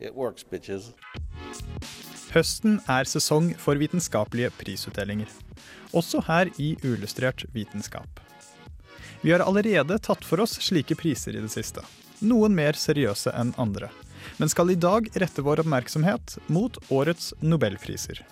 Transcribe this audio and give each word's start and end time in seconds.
it 0.00 0.14
works, 0.14 0.44
bitches. 0.44 0.92
Høsten 2.34 2.80
er 2.90 3.06
sesong 3.06 3.52
for 3.60 3.78
vitenskapelige 3.78 4.50
prisutdelinger. 4.58 5.30
Også 5.94 6.22
her 6.26 6.50
i 6.58 6.74
Uillustrert 6.82 7.44
vitenskap. 7.54 8.20
Vi 9.22 9.32
har 9.32 9.44
allerede 9.44 9.98
tatt 10.02 10.24
for 10.26 10.42
oss 10.42 10.58
slike 10.60 10.96
priser 10.98 11.36
i 11.36 11.42
det 11.44 11.52
siste. 11.52 11.84
Noen 12.20 12.56
mer 12.56 12.76
seriøse 12.76 13.32
enn 13.38 13.54
andre. 13.60 13.88
Men 14.40 14.50
skal 14.50 14.72
i 14.72 14.78
dag 14.80 15.06
rette 15.20 15.44
vår 15.44 15.62
oppmerksomhet 15.62 16.38
mot 16.52 16.76
årets 16.92 17.32
nobelpriser. 17.40 18.24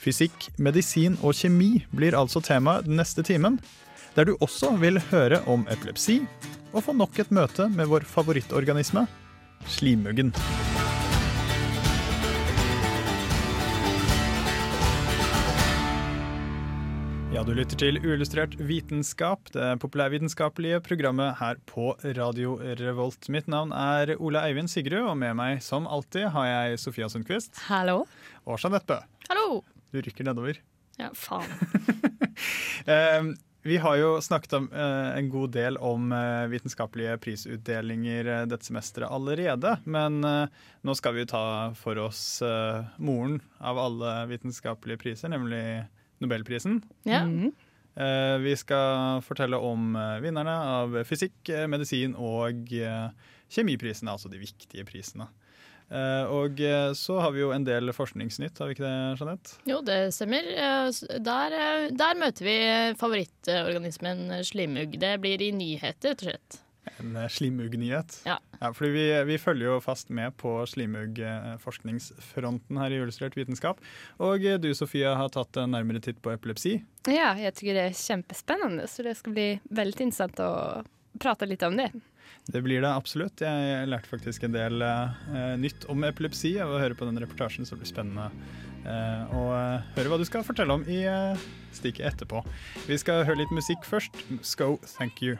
Fysikk, 0.00 0.48
medisin 0.56 1.18
og 1.20 1.36
kjemi 1.36 1.84
blir 1.92 2.16
altså 2.16 2.40
temaet 2.42 2.88
den 2.88 2.96
neste 2.98 3.22
timen, 3.26 3.58
der 4.16 4.26
du 4.26 4.34
også 4.40 4.72
vil 4.80 4.98
høre 5.10 5.42
om 5.50 5.66
epilepsi 5.70 6.22
og 6.72 6.86
få 6.86 6.94
nok 6.96 7.18
et 7.20 7.32
møte 7.34 7.68
med 7.70 7.90
vår 7.90 8.06
favorittorganisme, 8.08 9.04
slimuggen. 9.66 10.32
Ja, 17.30 17.44
du 17.46 17.52
lytter 17.54 17.78
til 17.78 18.00
Uillustrert 18.02 18.56
vitenskap, 18.66 19.52
det 19.54 19.76
populærvitenskapelige 19.80 20.80
programmet 20.82 21.36
her 21.38 21.60
på 21.70 21.92
Radio 22.18 22.56
Revolt. 22.80 23.28
Mitt 23.30 23.46
navn 23.48 23.70
er 23.72 24.16
Ole 24.18 24.42
Eivind 24.48 24.68
Sigrud, 24.72 25.06
og 25.12 25.14
med 25.20 25.36
meg 25.38 25.60
som 25.62 25.86
alltid 25.86 26.26
har 26.34 26.48
jeg 26.48 26.80
Sofia 26.82 27.06
Sundquist 27.12 27.62
Hallo? 27.68 28.02
og 28.44 28.58
Jeanette 28.58 28.90
Bø. 28.90 28.98
Hallo? 29.30 29.60
Du 29.94 30.00
rykker 30.02 30.26
nedover. 30.26 30.58
Ja, 31.00 31.12
faen. 31.14 31.46
Eh, 32.88 33.26
vi 33.62 33.76
har 33.76 33.96
jo 34.00 34.10
snakket 34.24 34.52
om, 34.56 34.68
eh, 34.72 35.18
en 35.18 35.30
god 35.30 35.52
del 35.52 35.76
om 35.76 36.12
eh, 36.12 36.46
vitenskapelige 36.48 37.18
prisutdelinger 37.20 38.26
eh, 38.26 38.44
dette 38.48 38.64
semesteret 38.64 39.12
allerede, 39.12 39.74
men 39.84 40.24
eh, 40.24 40.62
nå 40.86 40.94
skal 40.96 41.16
vi 41.16 41.24
jo 41.24 41.32
ta 41.34 41.44
for 41.76 42.00
oss 42.00 42.40
eh, 42.42 42.86
moren 42.96 43.40
av 43.58 43.80
alle 43.80 44.14
vitenskapelige 44.32 45.02
priser, 45.04 45.32
nemlig 45.32 45.64
Nobelprisen. 46.20 46.82
Ja. 47.08 47.22
Eh, 47.24 48.36
vi 48.44 48.56
skal 48.56 49.20
fortelle 49.24 49.60
om 49.60 49.94
eh, 49.96 50.18
vinnerne 50.24 50.56
av 50.80 50.96
fysikk, 51.08 51.36
eh, 51.48 51.68
medisin 51.68 52.16
og 52.16 52.72
eh, 52.76 53.08
kjemiprisene, 53.50 54.12
altså 54.14 54.32
de 54.32 54.40
viktige 54.40 54.84
prisene. 54.88 55.28
Eh, 55.90 56.24
og 56.30 56.60
eh, 56.62 56.92
så 56.94 57.16
har 57.18 57.32
vi 57.34 57.40
jo 57.42 57.50
en 57.54 57.64
del 57.66 57.90
forskningsnytt, 57.94 58.58
har 58.62 58.68
vi 58.70 58.74
ikke 58.76 58.86
det, 58.86 59.18
Jeanette? 59.18 59.56
Jo, 59.66 59.80
det 59.82 60.14
stemmer. 60.14 60.46
Eh, 60.54 60.90
Der, 61.18 61.50
der 61.90 62.14
møter 62.20 62.44
vi 62.46 62.56
favorittorganismen 63.00 64.28
slimugg. 64.46 64.94
Det 65.02 65.16
blir 65.22 65.42
i 65.42 65.50
nyheter, 65.54 66.14
rett 66.14 66.22
og 66.22 66.26
slett. 66.28 66.60
En 67.00 67.16
slimuggnyhet. 67.30 68.22
Ja. 68.26 68.38
Ja. 68.60 68.72
fordi 68.76 68.90
vi, 68.94 69.04
vi 69.28 69.36
følger 69.40 69.66
jo 69.68 69.80
fast 69.84 70.10
med 70.12 70.32
på 70.40 70.66
slimuggforskningsfronten 70.68 72.78
her 72.80 72.90
i 72.92 72.96
Illustrert 73.00 73.36
vitenskap. 73.36 73.80
Og 74.20 74.40
du 74.62 74.74
Sofia 74.76 75.14
har 75.18 75.28
tatt 75.32 75.56
en 75.60 75.70
nærmere 75.76 76.00
titt 76.04 76.20
på 76.24 76.32
epilepsi. 76.32 76.72
Ja, 77.08 77.34
jeg 77.38 77.54
tycker 77.56 77.74
det 77.76 77.84
er 77.90 77.94
kjempespennende, 78.00 78.84
så 78.90 78.98
det 79.06 79.14
skal 79.20 79.32
bli 79.36 79.48
veldig 79.70 80.02
interessant 80.08 80.36
å 80.44 80.50
prate 81.20 81.46
litt 81.48 81.62
om 81.66 81.76
det. 81.78 81.90
Det 82.52 82.62
blir 82.62 82.82
det 82.82 82.90
absolutt. 82.90 83.40
Jeg 83.44 83.86
lærte 83.86 84.10
faktisk 84.10 84.42
en 84.46 84.54
del 84.54 84.82
eh, 84.82 85.52
nytt 85.60 85.84
om 85.92 86.02
epilepsi 86.06 86.56
av 86.62 86.72
å 86.74 86.80
høre 86.82 86.96
på 86.98 87.06
den 87.06 87.20
reportasjen, 87.22 87.66
så 87.66 87.76
det 87.76 87.84
blir 87.84 87.90
spennende 87.92 88.26
eh, 88.82 89.36
å 89.38 89.44
eh, 89.54 89.84
høre 89.94 90.10
hva 90.10 90.18
du 90.18 90.26
skal 90.26 90.42
fortelle 90.46 90.74
om 90.74 90.82
i 90.90 91.04
eh, 91.06 91.44
stikket 91.76 92.08
etterpå. 92.10 92.42
Vi 92.88 92.98
skal 92.98 93.22
høre 93.28 93.44
litt 93.44 93.54
musikk 93.54 93.86
først. 93.86 94.18
Sko, 94.42 94.78
thank 94.96 95.22
you. 95.22 95.38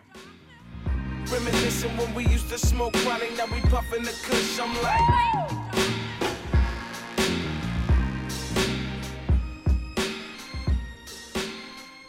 Reminiscing 1.30 1.96
when 1.98 2.14
we 2.14 2.24
used 2.30 2.48
to 2.50 2.58
smoke 2.58 2.94
chronic, 3.02 3.34
now 3.36 3.50
we 3.50 3.60
puffin' 3.70 4.06
the 4.06 4.14
kush. 4.26 4.60
I'm 4.62 4.70
like, 4.82 5.30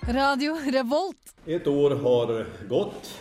Radio 0.07 0.57
Revolt. 0.71 1.35
Et 1.45 1.67
år 1.67 1.95
har 1.95 2.45
gått. 2.69 3.20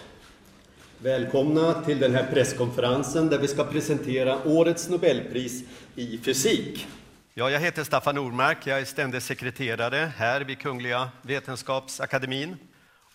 Välkomna 1.02 1.82
till 1.82 1.98
den 1.98 2.14
här 2.14 2.26
presskonferensen 2.32 3.28
där 3.28 3.38
vi 3.38 3.48
ska 3.48 3.64
presentera 3.64 4.44
årets 4.44 4.88
Nobelpris 4.88 5.64
i 5.94 6.18
fysik. 6.18 6.86
Ja, 7.34 7.50
jag 7.50 7.60
heter 7.60 7.84
Staffan 7.84 8.14
Nordmark, 8.14 8.66
jag 8.66 8.80
är 8.80 8.84
ständig 8.84 9.22
sekreterare 9.22 10.12
här 10.16 10.40
vid 10.40 10.58
Kungliga 10.58 11.10
Vetenskapsakademin. 11.22 12.56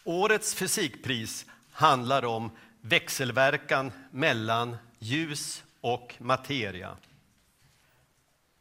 Årets 0.04 0.56
fysikpris 0.56 1.46
handlar 1.72 2.26
om 2.26 2.52
växelverkan 2.82 3.92
mellan 4.12 4.78
ljus 5.00 5.64
och 5.82 6.16
materia. 6.20 6.98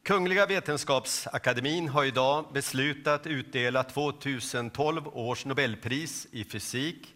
Kungliga 0.03 0.47
Vetenskapsakademin 0.47 1.89
har 1.89 2.05
idag 2.05 2.45
beslutat 2.53 3.27
utdela 3.27 3.83
2012 3.83 5.09
års 5.09 5.45
Nobelpris 5.45 6.27
i 6.31 6.45
fysik 6.45 7.14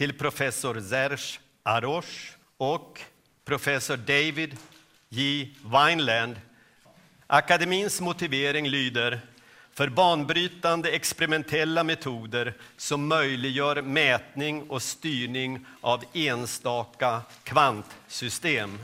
till 0.00 0.12
professor 0.12 0.80
Serge 0.80 1.38
Arosh 1.62 2.32
och 2.56 3.00
professor 3.44 3.96
David 3.96 4.56
J. 5.08 5.48
Wineland. 5.64 6.40
Akademins 7.26 8.00
motivering 8.00 8.68
lyder 8.68 9.20
för 9.72 9.88
banbrytande 9.88 10.90
experimentella 10.90 11.84
metoder 11.84 12.54
som 12.76 13.08
möjliggör 13.08 13.82
mätning 13.82 14.70
och 14.70 14.82
styrning 14.82 15.66
av 15.80 16.04
enstaka 16.12 17.22
kvantsystem. 17.44 18.78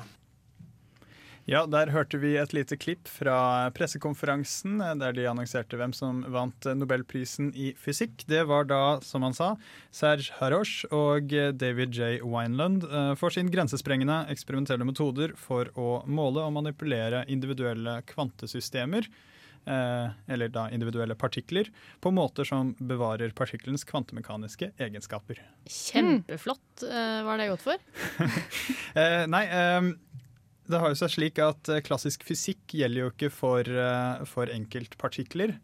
Ja, 1.47 1.61
der 1.71 1.93
hørte 1.95 2.19
vi 2.19 2.33
et 2.41 2.51
lite 2.57 2.75
klipp 2.75 3.07
fra 3.07 3.71
pressekonferansen 3.77 4.81
eh, 4.83 4.95
der 4.99 5.15
de 5.15 5.29
annonserte 5.31 5.79
hvem 5.79 5.93
som 5.95 6.25
vant 6.35 6.67
eh, 6.67 6.75
Nobelprisen 6.75 7.53
i 7.55 7.69
fysikk. 7.79 8.25
Det 8.27 8.43
var 8.51 8.67
da, 8.67 8.99
som 9.07 9.23
han 9.23 9.37
sa, 9.37 9.53
Serge 9.95 10.35
Haroche 10.41 10.91
og 10.91 11.31
eh, 11.31 11.53
David 11.55 11.95
J. 11.95 12.19
Wineland 12.27 12.83
for 13.21 13.31
sin 13.31 13.53
grensesprengende 13.53 14.25
eksperimentelle 14.33 14.87
metoder 14.89 15.37
for 15.39 15.71
å 15.79 16.01
måle 16.11 16.43
og 16.43 16.57
manipulere 16.57 17.23
individuelle 17.31 18.01
kvantesystemer. 18.11 19.07
Eller 19.67 20.51
da 20.55 20.69
individuelle 20.71 21.17
partikler, 21.19 21.67
på 21.99 22.13
måter 22.15 22.47
som 22.47 22.69
bevarer 22.79 23.33
partikkelens 23.35 23.83
kvantemekaniske 23.89 24.69
egenskaper. 24.79 25.41
Kjempeflott 25.67 26.85
Hva 26.87 27.25
var 27.27 27.43
det 27.43 27.49
godt 27.51 27.65
for. 27.67 27.83
Nei, 29.35 29.43
det 30.67 30.81
har 30.83 30.91
jo 30.91 30.99
seg 30.99 31.13
slik 31.15 31.41
at 31.43 31.71
eh, 31.71 31.83
klassisk 31.85 32.25
fysikk 32.27 32.75
gjelder 32.79 33.05
jo 33.05 33.11
ikke 33.13 33.31
for, 33.33 33.63
eh, 33.67 34.23
for 34.29 34.51
enkeltpartikler. 34.53 35.57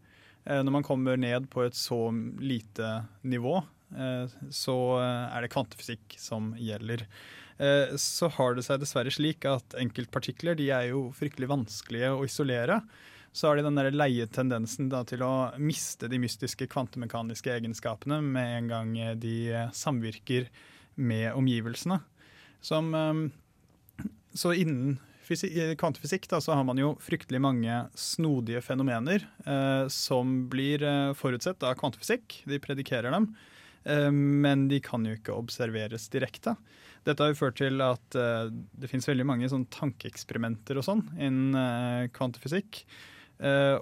Eh, 0.44 0.60
når 0.62 0.76
man 0.78 0.86
kommer 0.86 1.18
ned 1.18 1.48
på 1.50 1.64
et 1.66 1.78
så 1.78 2.04
lite 2.40 2.98
nivå, 3.22 3.60
så 4.48 4.74
er 5.04 5.44
det 5.44 5.50
kvantefysikk 5.52 6.14
som 6.16 6.46
gjelder. 6.56 7.02
Så 8.00 8.30
har 8.32 8.54
det 8.56 8.62
seg 8.64 8.78
dessverre 8.80 9.12
slik 9.12 9.44
at 9.44 9.76
enkeltpartikler 9.76 10.56
de 10.56 10.70
er 10.72 10.86
jo 10.94 11.02
fryktelig 11.12 11.50
vanskelige 11.50 12.08
å 12.08 12.22
isolere. 12.24 12.78
Så 13.36 13.50
har 13.50 13.60
de 13.60 13.66
den 13.66 13.76
der 13.76 13.92
leie 13.92 14.24
tendensen 14.32 14.88
til 14.88 15.26
å 15.26 15.52
miste 15.60 16.08
de 16.08 16.22
mystiske 16.24 16.70
kvantemekaniske 16.72 17.52
egenskapene 17.52 18.22
med 18.24 18.54
en 18.62 18.72
gang 18.72 18.96
de 19.20 19.36
samvirker 19.76 20.48
med 20.96 21.28
omgivelsene. 21.36 22.00
Som 22.64 22.96
så 24.34 24.54
innen 24.56 24.98
eh, 25.28 25.74
kvantefysikk 25.78 26.28
da, 26.30 26.40
så 26.40 26.56
har 26.56 26.64
man 26.68 26.80
jo 26.80 26.94
fryktelig 27.02 27.40
mange 27.42 27.78
snodige 27.98 28.62
fenomener 28.64 29.24
eh, 29.46 29.86
som 29.92 30.46
blir 30.52 30.82
eh, 30.82 31.12
forutsett 31.18 31.62
av 31.66 31.76
kvantefysikk. 31.80 32.42
De 32.50 32.60
predikerer 32.62 33.14
dem, 33.14 33.30
eh, 33.84 34.10
men 34.12 34.68
de 34.68 34.80
kan 34.84 35.04
jo 35.06 35.16
ikke 35.16 35.36
observeres 35.36 36.08
direkte. 36.12 36.56
Dette 37.02 37.24
har 37.24 37.32
jo 37.32 37.40
ført 37.40 37.58
til 37.58 37.82
at 37.82 38.14
det 38.14 38.86
finnes 38.86 39.08
veldig 39.08 39.24
mange 39.26 39.48
sånn 39.50 39.64
tankeeksperimenter 39.74 40.78
og 40.78 40.84
sånn 40.86 41.00
innen 41.18 42.06
kvantefysikk. 42.14 42.78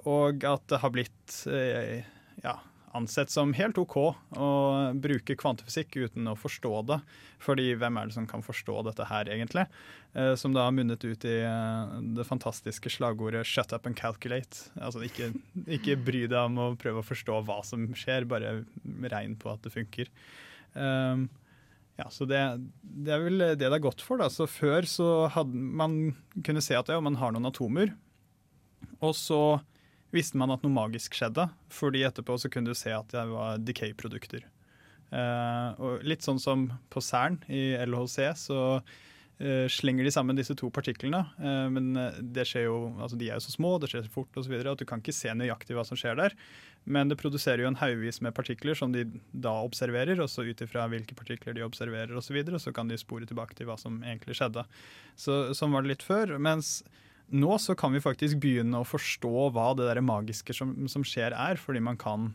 Og 0.09 0.41
at 0.49 0.63
det 0.73 0.79
har 0.81 0.89
blitt 0.95 1.35
ja, 2.41 2.55
ansett 2.97 3.31
som 3.31 3.53
helt 3.55 3.79
OK 3.81 3.97
å 4.01 4.49
bruke 4.99 5.35
kvantefysikk 5.39 5.97
uten 6.03 6.29
å 6.31 6.37
forstå 6.39 6.73
det. 6.89 6.99
Fordi 7.41 7.71
hvem 7.79 7.97
er 7.97 8.09
det 8.09 8.15
som 8.17 8.27
kan 8.29 8.43
forstå 8.45 8.77
dette 8.87 9.07
her, 9.09 9.31
egentlig? 9.31 9.65
Eh, 10.13 10.33
som 10.39 10.53
da 10.55 10.67
har 10.67 10.75
munnet 10.75 11.03
ut 11.05 11.25
i 11.27 11.37
eh, 11.47 11.93
det 12.17 12.27
fantastiske 12.27 12.91
slagordet 12.91 13.45
'shut 13.47 13.73
up 13.73 13.87
and 13.87 13.97
calculate'. 13.97 14.69
Altså 14.79 15.03
ikke, 15.07 15.31
ikke 15.67 15.97
bry 15.97 16.25
deg 16.27 16.39
om 16.39 16.59
å 16.59 16.71
prøve 16.79 17.01
å 17.01 17.07
forstå 17.07 17.41
hva 17.47 17.61
som 17.67 17.87
skjer, 17.97 18.27
bare 18.29 18.61
regn 18.83 19.37
på 19.39 19.53
at 19.53 19.63
det 19.63 19.73
funker. 19.73 20.11
Um, 20.73 21.29
ja, 21.99 22.07
så 22.09 22.25
det, 22.25 22.39
det, 22.81 23.11
er 23.13 23.23
vel 23.25 23.43
det 23.43 23.57
det 23.61 23.71
er 23.71 23.83
godt 23.83 24.01
for. 24.03 24.21
da. 24.21 24.29
Så 24.31 24.47
Før 24.49 24.87
så 24.89 25.09
hadde 25.31 25.55
man 25.55 26.15
kunne 26.43 26.63
se 26.63 26.77
at 26.77 26.89
ja, 26.89 26.99
man 27.03 27.19
har 27.21 27.33
noen 27.33 27.49
atomer, 27.49 27.93
og 29.01 29.13
så 29.17 29.61
visste 30.15 30.39
man 30.39 30.51
at 30.53 30.63
noe 30.65 30.73
magisk 30.73 31.15
skjedde, 31.17 31.47
fordi 31.71 32.03
etterpå 32.07 32.37
så 32.39 32.51
kunne 32.51 32.71
du 32.71 32.77
se 32.77 32.93
at 32.95 33.11
det 33.13 33.27
var 33.31 33.61
decay-produkter. 33.63 34.47
Uh, 35.11 35.75
og 35.75 36.03
litt 36.07 36.23
sånn 36.23 36.39
som 36.39 36.69
på 36.91 37.03
CERN 37.03 37.41
i 37.51 37.73
LHC, 37.83 38.19
så 38.39 38.59
uh, 38.79 39.67
slenger 39.71 40.07
de 40.07 40.13
sammen 40.13 40.39
disse 40.39 40.55
to 40.55 40.69
partiklene. 40.71 41.25
Uh, 41.35 41.67
men 41.73 41.91
det 42.35 42.45
skjer 42.47 42.69
jo, 42.69 42.77
altså 42.95 43.19
de 43.19 43.27
er 43.27 43.39
jo 43.39 43.43
så 43.43 43.55
små, 43.57 43.73
det 43.81 43.91
skjer 43.91 44.05
så 44.05 44.13
fort 44.13 44.39
osv. 44.39 44.55
at 44.61 44.79
du 44.79 44.87
kan 44.87 45.03
ikke 45.03 45.15
se 45.15 45.33
nøyaktig 45.35 45.75
hva 45.75 45.83
som 45.87 45.99
skjer 45.99 46.15
der. 46.19 46.37
Men 46.83 47.11
det 47.11 47.19
produserer 47.19 47.61
jo 47.61 47.69
en 47.69 47.77
haugvis 47.77 48.21
med 48.25 48.33
partikler 48.33 48.77
som 48.77 48.95
de 48.95 49.03
da 49.31 49.53
observerer, 49.67 50.23
og 50.23 50.31
så 50.31 50.47
ut 50.47 50.63
ifra 50.63 50.87
hvilke 50.89 51.17
partikler 51.17 51.59
de 51.59 51.67
observerer 51.67 52.15
osv., 52.15 52.31
så, 52.31 52.37
videre, 52.39 52.63
så 52.63 52.71
kan 52.75 52.87
de 52.89 52.97
spore 52.97 53.27
tilbake 53.27 53.57
til 53.57 53.67
hva 53.69 53.75
som 53.77 53.99
egentlig 54.01 54.39
skjedde. 54.39 54.63
Så, 55.19 55.43
sånn 55.57 55.75
var 55.75 55.83
det 55.83 55.95
litt 55.95 56.07
før. 56.07 56.37
mens 56.39 56.79
nå 57.31 57.57
så 57.63 57.75
kan 57.79 57.93
vi 57.95 58.01
faktisk 58.03 58.39
begynne 58.43 58.81
å 58.81 58.87
forstå 58.87 59.31
hva 59.55 59.69
det 59.77 59.87
der 59.89 60.01
magiske 60.03 60.55
som, 60.55 60.73
som 60.91 61.03
skjer 61.07 61.35
er, 61.35 61.59
fordi 61.61 61.81
man 61.83 61.97
kan 62.01 62.31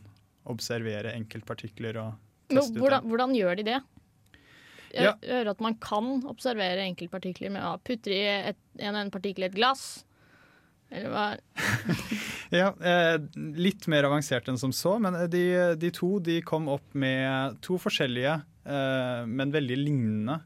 observere 0.47 1.11
enkeltpartikler 1.17 1.97
og 2.01 2.15
teste 2.49 2.79
hvordan, 2.79 3.03
ut 3.03 3.11
hvordan 3.11 3.35
gjør 3.37 3.59
de 3.59 3.65
det? 3.73 3.79
Jeg 4.95 5.03
Ja. 5.03 5.13
hører 5.27 5.49
at 5.51 5.59
man 5.61 5.75
kan 5.83 6.23
observere 6.31 6.85
enkeltpartikler 6.87 7.51
med 7.53 7.61
å 7.67 7.75
putte 7.83 8.13
i 8.15 8.21
et, 8.23 8.57
en 8.79 8.95
og 8.95 9.01
en 9.01 9.11
partikkel 9.13 9.43
i 9.43 9.49
et 9.49 9.57
glass. 9.57 10.03
Eller 10.89 11.11
hva? 11.11 11.25
Ja, 12.55 12.69
eh, 12.79 13.17
litt 13.59 13.89
mer 13.91 14.05
avansert 14.07 14.47
enn 14.47 14.55
som 14.57 14.71
så, 14.71 14.93
men 15.03 15.17
de, 15.29 15.41
de 15.75 15.89
to 15.91 16.13
de 16.23 16.37
kom 16.47 16.69
opp 16.71 16.93
med 16.95 17.57
to 17.65 17.75
forskjellige, 17.75 18.37
eh, 18.63 19.25
men 19.27 19.51
veldig 19.51 19.77
lignende 19.81 20.37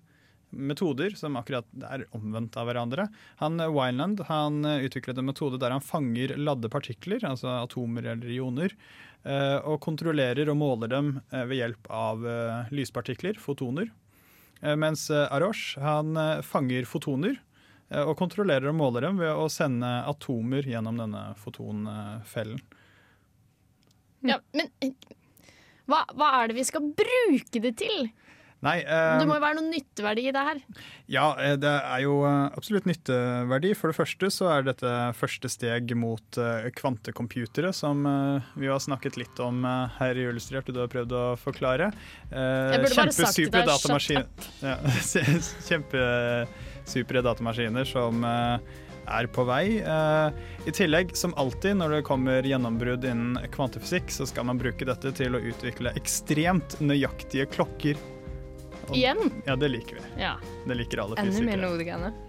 metoder, 0.51 1.15
som 1.15 1.35
akkurat 1.39 1.67
er 1.87 2.05
omvendt 2.15 2.57
av 2.59 2.67
hverandre. 2.69 3.07
Han 3.41 3.59
eh, 3.59 3.71
Wineland 3.71 4.23
han 4.29 4.65
eh, 4.65 4.85
utviklet 4.87 5.19
en 5.19 5.29
metode 5.29 5.59
der 5.61 5.73
han 5.73 5.83
fanger 5.83 6.35
ladde 6.37 6.69
partikler, 6.71 7.23
altså 7.27 7.49
atomer 7.61 8.11
eller 8.13 8.31
ioner, 8.31 8.75
eh, 9.23 9.57
og 9.59 9.81
kontrollerer 9.83 10.51
og 10.51 10.59
måler 10.59 10.91
dem 10.91 11.13
ved 11.31 11.57
hjelp 11.57 11.89
av 11.91 12.27
lyspartikler, 12.73 13.39
fotoner. 13.39 13.91
Mens 14.61 15.07
Arosh 15.09 15.79
han 15.81 16.13
fanger 16.45 16.85
fotoner 16.85 17.39
og 18.05 18.11
kontrollerer 18.19 18.69
og 18.69 18.75
måler 18.77 19.07
dem 19.07 19.17
ved 19.17 19.33
å 19.33 19.47
sende 19.49 19.89
atomer 20.05 20.67
gjennom 20.69 20.99
denne 21.01 21.23
fotonfellen. 21.41 22.61
Ja, 24.21 24.37
men 24.53 24.69
hva, 25.89 26.03
hva 26.13 26.29
er 26.37 26.51
det 26.51 26.59
vi 26.59 26.67
skal 26.67 26.91
bruke 26.93 27.63
det 27.63 27.73
til? 27.81 28.11
Nei, 28.61 28.75
eh, 28.85 29.17
Det 29.17 29.25
må 29.25 29.33
jo 29.39 29.41
være 29.41 29.57
noen 29.57 29.71
nytteverdi 29.73 30.27
i 30.29 30.31
det 30.35 30.41
her. 30.45 30.59
ja, 31.09 31.23
eh, 31.41 31.55
det 31.57 31.71
er 31.81 32.01
jo 32.03 32.19
eh, 32.29 32.51
absolutt 32.55 32.85
nytteverdi. 32.85 33.71
For 33.75 33.89
det 33.89 33.97
første 33.97 34.29
så 34.29 34.51
er 34.53 34.67
dette 34.67 34.91
første 35.17 35.49
steg 35.49 35.95
mot 35.97 36.37
eh, 36.37 36.67
kvantecomputere, 36.77 37.71
som 37.73 38.05
eh, 38.05 38.51
vi 38.61 38.69
har 38.69 38.77
snakket 38.83 39.17
litt 39.17 39.41
om 39.41 39.65
eh, 39.65 39.97
her 39.97 40.13
i 40.21 40.27
Illustrert, 40.29 40.69
og 40.69 40.77
du 40.77 40.83
har 40.83 40.91
prøvd 40.93 41.11
å 41.17 41.23
forklare. 41.41 41.89
Eh, 42.29 42.77
Jeg 42.77 42.85
burde 42.85 43.01
bare 43.01 43.17
sagt 43.17 43.41
det 43.41 43.49
deg, 43.57 43.73
datamaskin- 43.73 44.29
ja, 44.61 44.77
Kjempesupre 45.67 47.21
datamaskiner 47.25 47.85
som 47.87 48.23
eh, 48.23 48.57
er 49.11 49.27
på 49.33 49.43
vei. 49.49 49.65
Eh, 49.81 50.67
I 50.69 50.73
tillegg, 50.75 51.15
som 51.17 51.33
alltid 51.41 51.79
når 51.81 51.97
det 51.97 52.03
kommer 52.07 52.45
gjennombrudd 52.47 53.05
innen 53.09 53.41
kvantefysikk, 53.53 54.11
så 54.13 54.27
skal 54.29 54.45
man 54.49 54.61
bruke 54.61 54.85
dette 54.87 55.11
til 55.17 55.35
å 55.37 55.41
utvikle 55.51 55.93
ekstremt 55.99 56.77
nøyaktige 56.83 57.47
klokker. 57.51 57.97
Og- 58.91 58.97
Igjen? 58.99 59.31
Ja, 59.47 59.55
det 59.55 59.69
liker 59.71 59.95
vi. 60.01 60.21
Ja. 60.21 60.35
Det 60.67 60.75
liker 60.77 61.01
alle 61.03 61.15
Enda 61.17 61.31
mer 61.31 61.31
fysikere. 61.55 61.61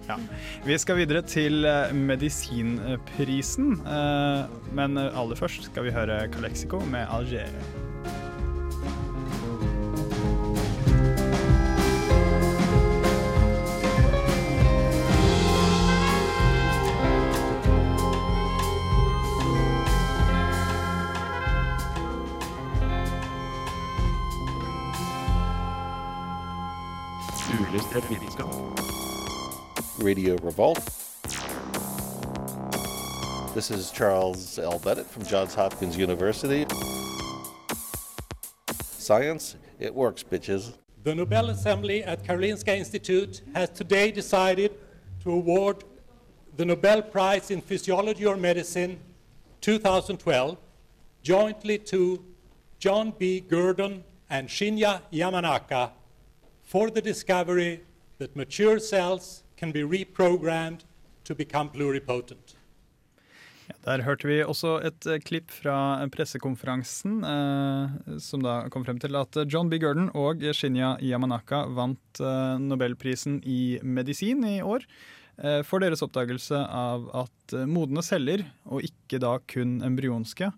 Ja. 0.09 0.17
Vi 0.65 0.79
skal 0.79 0.97
videre 1.03 1.23
til 1.27 1.65
eh, 1.69 1.93
medisinprisen, 1.93 3.73
eh, 3.87 4.45
men 4.79 4.99
aller 4.99 5.37
først 5.39 5.67
skal 5.71 5.85
vi 5.89 5.95
høre 5.95 6.23
Calexico 6.33 6.81
med 6.87 7.07
Alger. 7.11 7.51
Radio 30.03 30.37
Revolt. 30.43 30.83
This 33.55 33.71
is 33.71 33.93
Charles 33.93 34.59
L. 34.59 34.81
Bennett 34.81 35.07
from 35.07 35.25
Johns 35.25 35.55
Hopkins 35.55 35.97
University. 35.97 36.67
Science, 38.81 39.57
it 39.79 39.95
works, 39.95 40.25
bitches. 40.25 40.75
The 41.05 41.15
Nobel 41.15 41.51
Assembly 41.51 42.03
at 42.03 42.25
Karolinska 42.25 42.77
Institute 42.77 43.43
has 43.55 43.71
today 43.71 44.11
decided 44.11 44.73
to 45.23 45.31
award 45.31 45.85
the 46.57 46.65
Nobel 46.65 47.03
Prize 47.03 47.51
in 47.51 47.61
Physiology 47.61 48.27
or 48.27 48.37
Medicine 48.37 48.99
2012 49.61 50.59
jointly 51.23 51.79
to 51.79 52.25
John 52.79 53.13
B. 53.17 53.41
Gurdon 53.41 54.03
and 54.29 54.49
Shinya 54.49 55.01
Yamanaka 55.13 55.93
for 56.65 56.91
the 56.91 57.01
discovery 57.01 57.83
that 58.19 58.35
mature 58.35 58.81
cells 58.81 59.42
can 59.63 59.71
be 59.71 59.85
reprogrammed 59.87 60.83
to 61.25 61.35
become 61.39 61.71
pluripotent. 61.71 62.57
Der 63.87 64.03
hørte 64.03 64.27
vi 64.27 64.41
også 64.43 64.75
et 64.85 65.07
eh, 65.07 65.21
klipp 65.23 65.53
fra 65.55 66.03
pressekonferansen 66.13 67.23
eh, 67.25 68.19
som 68.21 68.43
da 68.43 68.57
kom 68.75 68.85
frem 68.87 68.99
til 69.03 69.15
at 69.17 69.39
John 69.47 69.71
B. 69.71 69.79
Gurdon 69.83 70.11
og 70.19 70.43
Shinya 70.55 70.97
Yamanaka 71.01 71.63
vant 71.79 72.21
eh, 72.21 72.59
Nobelprisen 72.59 73.39
i 73.47 73.79
medisin 73.87 74.43
i 74.51 74.59
år 74.67 74.85
eh, 75.39 75.63
for 75.67 75.83
deres 75.83 76.03
oppdagelse 76.05 76.59
av 76.59 77.07
at 77.23 77.57
eh, 77.57 77.67
modne 77.71 78.03
celler, 78.07 78.45
og 78.67 78.83
ikke 78.91 79.23
da 79.23 79.37
kun 79.55 79.79
embryonske, 79.87 80.51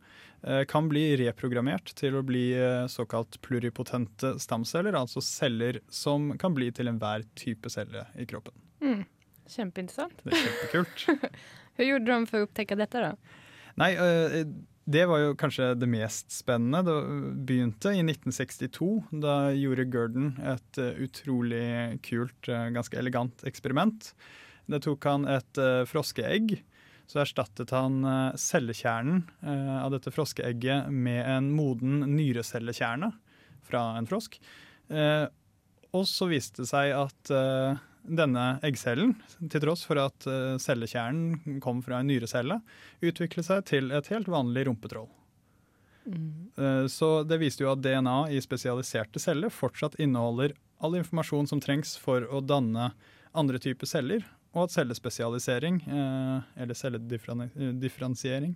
eh, 0.49 0.65
kan 0.69 0.89
bli 0.91 1.11
reprogrammert 1.21 1.93
til 2.01 2.19
å 2.19 2.25
bli 2.27 2.49
eh, 2.57 2.89
såkalt 2.91 3.39
pluripotente 3.45 4.35
stamceller, 4.43 4.97
altså 4.97 5.23
celler 5.25 5.85
som 5.93 6.33
kan 6.41 6.57
bli 6.57 6.73
til 6.73 6.93
enhver 6.93 7.29
type 7.39 7.73
celle 7.73 8.09
i 8.17 8.29
kroppen. 8.29 8.57
Mm. 8.85 9.03
Kjempeinteressant. 9.51 10.23
Det 10.25 10.37
er 10.37 10.45
kjempekult. 10.45 11.33
Hva 11.75 11.89
gjorde 11.89 12.13
de 12.13 12.31
for 12.31 12.41
å 12.43 12.47
opptekke 12.49 12.79
dette, 12.79 13.03
da? 13.03 13.41
Nei, 13.81 13.91
øh, 13.99 14.37
det 14.85 15.07
var 15.11 15.23
jo 15.23 15.33
kanskje 15.41 15.73
det 15.81 15.89
mest 15.91 16.31
spennende. 16.33 16.85
Det 16.87 16.95
begynte 17.49 17.95
i 17.97 18.05
1962. 18.05 18.91
Da 19.25 19.35
gjorde 19.57 19.89
Gurdon 19.91 20.31
et 20.45 20.81
utrolig 21.03 21.65
kult, 22.07 22.39
øh, 22.49 22.69
ganske 22.77 23.01
elegant 23.01 23.45
eksperiment. 23.49 24.13
Det 24.71 24.81
tok 24.87 25.11
han 25.11 25.27
et 25.29 25.61
froskeegg. 25.91 26.57
Så 27.05 27.21
erstattet 27.21 27.69
han 27.77 27.99
cellekjernen 28.41 29.27
av 29.45 29.91
dette 29.93 30.09
froskeegget 30.09 30.87
med 30.89 31.21
en 31.29 31.51
moden 31.53 31.99
nyrecellekjerne 32.15 33.11
fra 33.69 33.83
en 33.99 34.09
frosk. 34.09 34.39
Eh, 34.89 35.27
og 35.95 36.07
så 36.11 36.29
viste 36.31 36.65
det 36.65 36.71
seg 36.71 36.93
at 36.97 37.33
eh, 37.33 37.83
denne 38.05 38.59
eggcellen, 38.67 39.15
til 39.51 39.65
tross 39.65 39.85
for 39.89 40.01
at 40.03 40.29
eh, 40.31 40.55
cellekjernen 40.63 41.61
kom 41.65 41.83
fra 41.85 42.01
en 42.01 42.11
nyrecelle, 42.13 42.61
utvikle 43.05 43.45
seg 43.47 43.65
til 43.71 43.93
et 43.97 44.11
helt 44.13 44.31
vanlig 44.31 44.67
rumpetroll. 44.69 45.11
Mm. 46.05 46.89
Så 46.93 47.07
det 47.25 47.39
viste 47.41 47.65
jo 47.65 47.71
at 47.71 47.81
DNA 47.81 48.27
i 48.37 48.41
spesialiserte 48.45 49.17
celler 49.23 49.49
fortsatt 49.49 49.95
inneholder 49.97 50.53
all 50.85 50.99
informasjon 50.99 51.49
som 51.49 51.63
trengs 51.65 51.97
for 52.01 52.27
å 52.29 52.43
danne 52.45 52.91
andre 53.35 53.61
typer 53.63 53.89
celler, 53.89 54.25
og 54.55 54.69
at 54.69 54.75
cellespesialisering, 54.77 55.81
eh, 55.89 56.63
eller 56.63 56.79
celledifferensiering, 56.79 58.55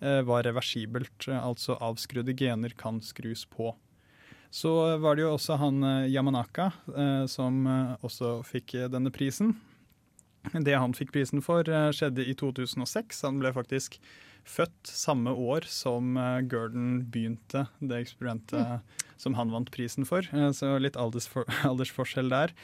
eh, 0.00 0.22
var 0.22 0.42
reversibelt, 0.44 1.28
eh, 1.28 1.40
altså 1.40 1.78
avskrudde 1.80 2.36
gener 2.36 2.76
kan 2.76 3.00
skrus 3.00 3.46
på. 3.48 3.74
Så 4.50 4.96
var 4.96 5.16
det 5.16 5.26
jo 5.26 5.34
også 5.34 5.58
han 5.60 5.82
eh, 5.84 6.08
Yamanaka 6.08 6.70
eh, 6.96 7.24
som 7.28 7.66
eh, 7.68 7.96
også 8.04 8.38
fikk 8.48 8.76
denne 8.92 9.12
prisen. 9.12 9.56
Det 10.54 10.78
han 10.78 10.94
fikk 10.96 11.12
prisen 11.12 11.42
for, 11.44 11.66
skjedde 11.92 12.24
i 12.24 12.32
2006. 12.38 13.24
Han 13.26 13.40
ble 13.42 13.52
faktisk 13.52 13.98
født 14.48 14.88
samme 14.88 15.34
år 15.34 15.66
som 15.68 16.16
Gurdon 16.48 17.02
begynte 17.12 17.66
det 17.82 17.98
eksperimentet 18.06 18.94
som 19.20 19.34
han 19.36 19.52
vant 19.52 19.68
prisen 19.74 20.06
for. 20.08 20.24
Så 20.56 20.70
litt 20.80 20.96
aldersfor 20.96 21.44
aldersforskjell 21.68 22.32
der. 22.32 22.54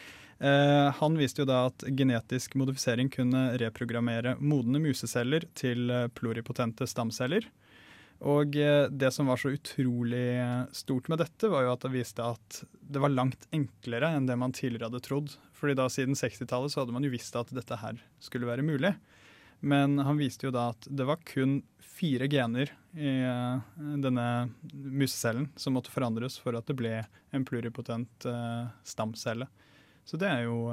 Han 1.03 1.19
viste 1.21 1.43
jo 1.43 1.49
da 1.51 1.67
at 1.67 1.85
genetisk 1.99 2.57
modifisering 2.57 3.11
kunne 3.13 3.43
reprogrammere 3.61 4.39
modne 4.41 4.81
museceller 4.87 5.45
til 5.59 5.93
pluripotente 6.17 6.89
stamceller. 6.89 7.51
Og 8.23 8.57
eh, 8.57 8.87
det 8.91 9.11
som 9.13 9.27
var 9.27 9.41
så 9.41 9.53
utrolig 9.55 10.39
eh, 10.39 10.63
stort 10.73 11.09
med 11.09 11.21
dette, 11.21 11.51
var 11.51 11.67
jo 11.67 11.73
at 11.75 11.83
det 11.85 11.93
viste 11.97 12.25
at 12.25 12.63
det 12.81 13.03
var 13.03 13.13
langt 13.13 13.49
enklere 13.55 14.13
enn 14.15 14.29
det 14.29 14.39
man 14.41 14.55
tidligere 14.55 14.89
hadde 14.89 15.03
trodd. 15.05 15.35
Fordi 15.57 15.77
da 15.79 15.89
siden 15.91 16.17
60-tallet 16.19 16.73
så 16.73 16.83
hadde 16.83 16.95
man 16.95 17.05
jo 17.05 17.13
visst 17.13 17.37
at 17.37 17.53
dette 17.55 17.81
her 17.81 18.01
skulle 18.23 18.49
være 18.49 18.67
mulig. 18.67 18.95
Men 19.65 19.97
han 20.05 20.19
viste 20.21 20.47
jo 20.47 20.53
da 20.55 20.71
at 20.75 20.87
det 20.93 21.07
var 21.09 21.23
kun 21.27 21.63
fire 21.81 22.29
gener 22.31 22.73
i 22.95 23.13
eh, 23.25 23.85
denne 24.03 24.29
musecellen 24.73 25.49
som 25.57 25.77
måtte 25.77 25.93
forandres 25.95 26.39
for 26.41 26.57
at 26.59 26.69
det 26.71 26.79
ble 26.79 26.99
en 27.35 27.47
pluripotent 27.49 28.27
stamcelle. 28.87 29.49
Så 30.05 30.21
det 30.21 30.29
er 30.29 30.45
jo 30.47 30.69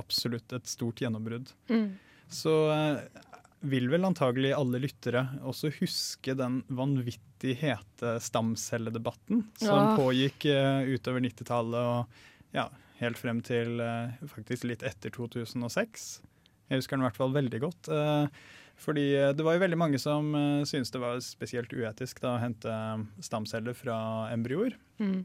absolutt 0.00 0.54
et 0.54 0.70
stort 0.70 1.02
gjennombrudd. 1.02 1.50
Mm. 1.68 1.88
Så 2.32 2.52
vil 3.62 3.86
vel 3.92 4.04
antagelig 4.08 4.52
alle 4.56 4.80
lyttere 4.82 5.20
også 5.46 5.70
huske 5.78 6.34
den 6.38 6.60
vanvittig 6.74 7.54
hete 7.60 8.16
stamcelledebatten 8.22 9.44
som 9.60 9.88
Ja. 9.88 9.96
pågikk 9.98 10.46
eh, 10.50 10.88
utover 10.96 11.20
90-tallet 11.22 11.78
og 11.78 12.08
ja, 12.54 12.68
helt 13.00 13.18
frem 13.18 13.40
til 13.46 13.80
eh, 13.80 14.10
faktisk 14.26 14.64
litt 14.68 14.82
etter 14.82 15.10
2006. 15.14 16.20
Jeg 16.70 16.80
husker 16.80 16.96
den 16.96 17.04
i 17.04 17.08
hvert 17.08 17.20
fall 17.20 17.32
veldig 17.34 17.60
godt. 17.62 17.88
eh, 17.88 18.26
fordi 18.82 19.04
det 19.36 19.44
var 19.46 19.54
jo 19.54 19.60
veldig 19.62 19.78
mange 19.78 19.98
som 20.00 20.32
syntes 20.66 20.90
det 20.90 20.98
var 20.98 21.20
spesielt 21.22 21.70
uetisk 21.76 22.18
da, 22.24 22.32
å 22.34 22.40
hente 22.42 22.72
stamceller 23.22 23.76
fra 23.78 24.28
embryoer. 24.32 24.74
Mm. 24.98 25.20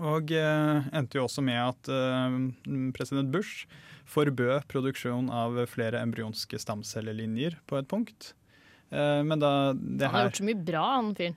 Og 0.00 0.32
eh, 0.32 0.92
endte 0.96 1.18
jo 1.18 1.26
også 1.26 1.44
med 1.44 1.58
at 1.60 1.90
eh, 1.92 2.36
president 2.96 3.32
Bush 3.32 3.66
forbød 4.08 4.64
produksjon 4.72 5.28
av 5.32 5.58
flere 5.70 6.00
embryonske 6.00 6.60
stamcellelinjer 6.60 7.58
på 7.68 7.80
et 7.80 7.88
punkt. 7.90 8.32
Eh, 8.90 9.20
men 9.26 9.42
da 9.42 9.72
det 9.74 10.08
Han 10.08 10.16
har 10.16 10.30
gjort 10.30 10.40
så 10.40 10.48
mye 10.48 10.62
bra, 10.70 10.86
han 10.96 11.12
fyren. 11.18 11.36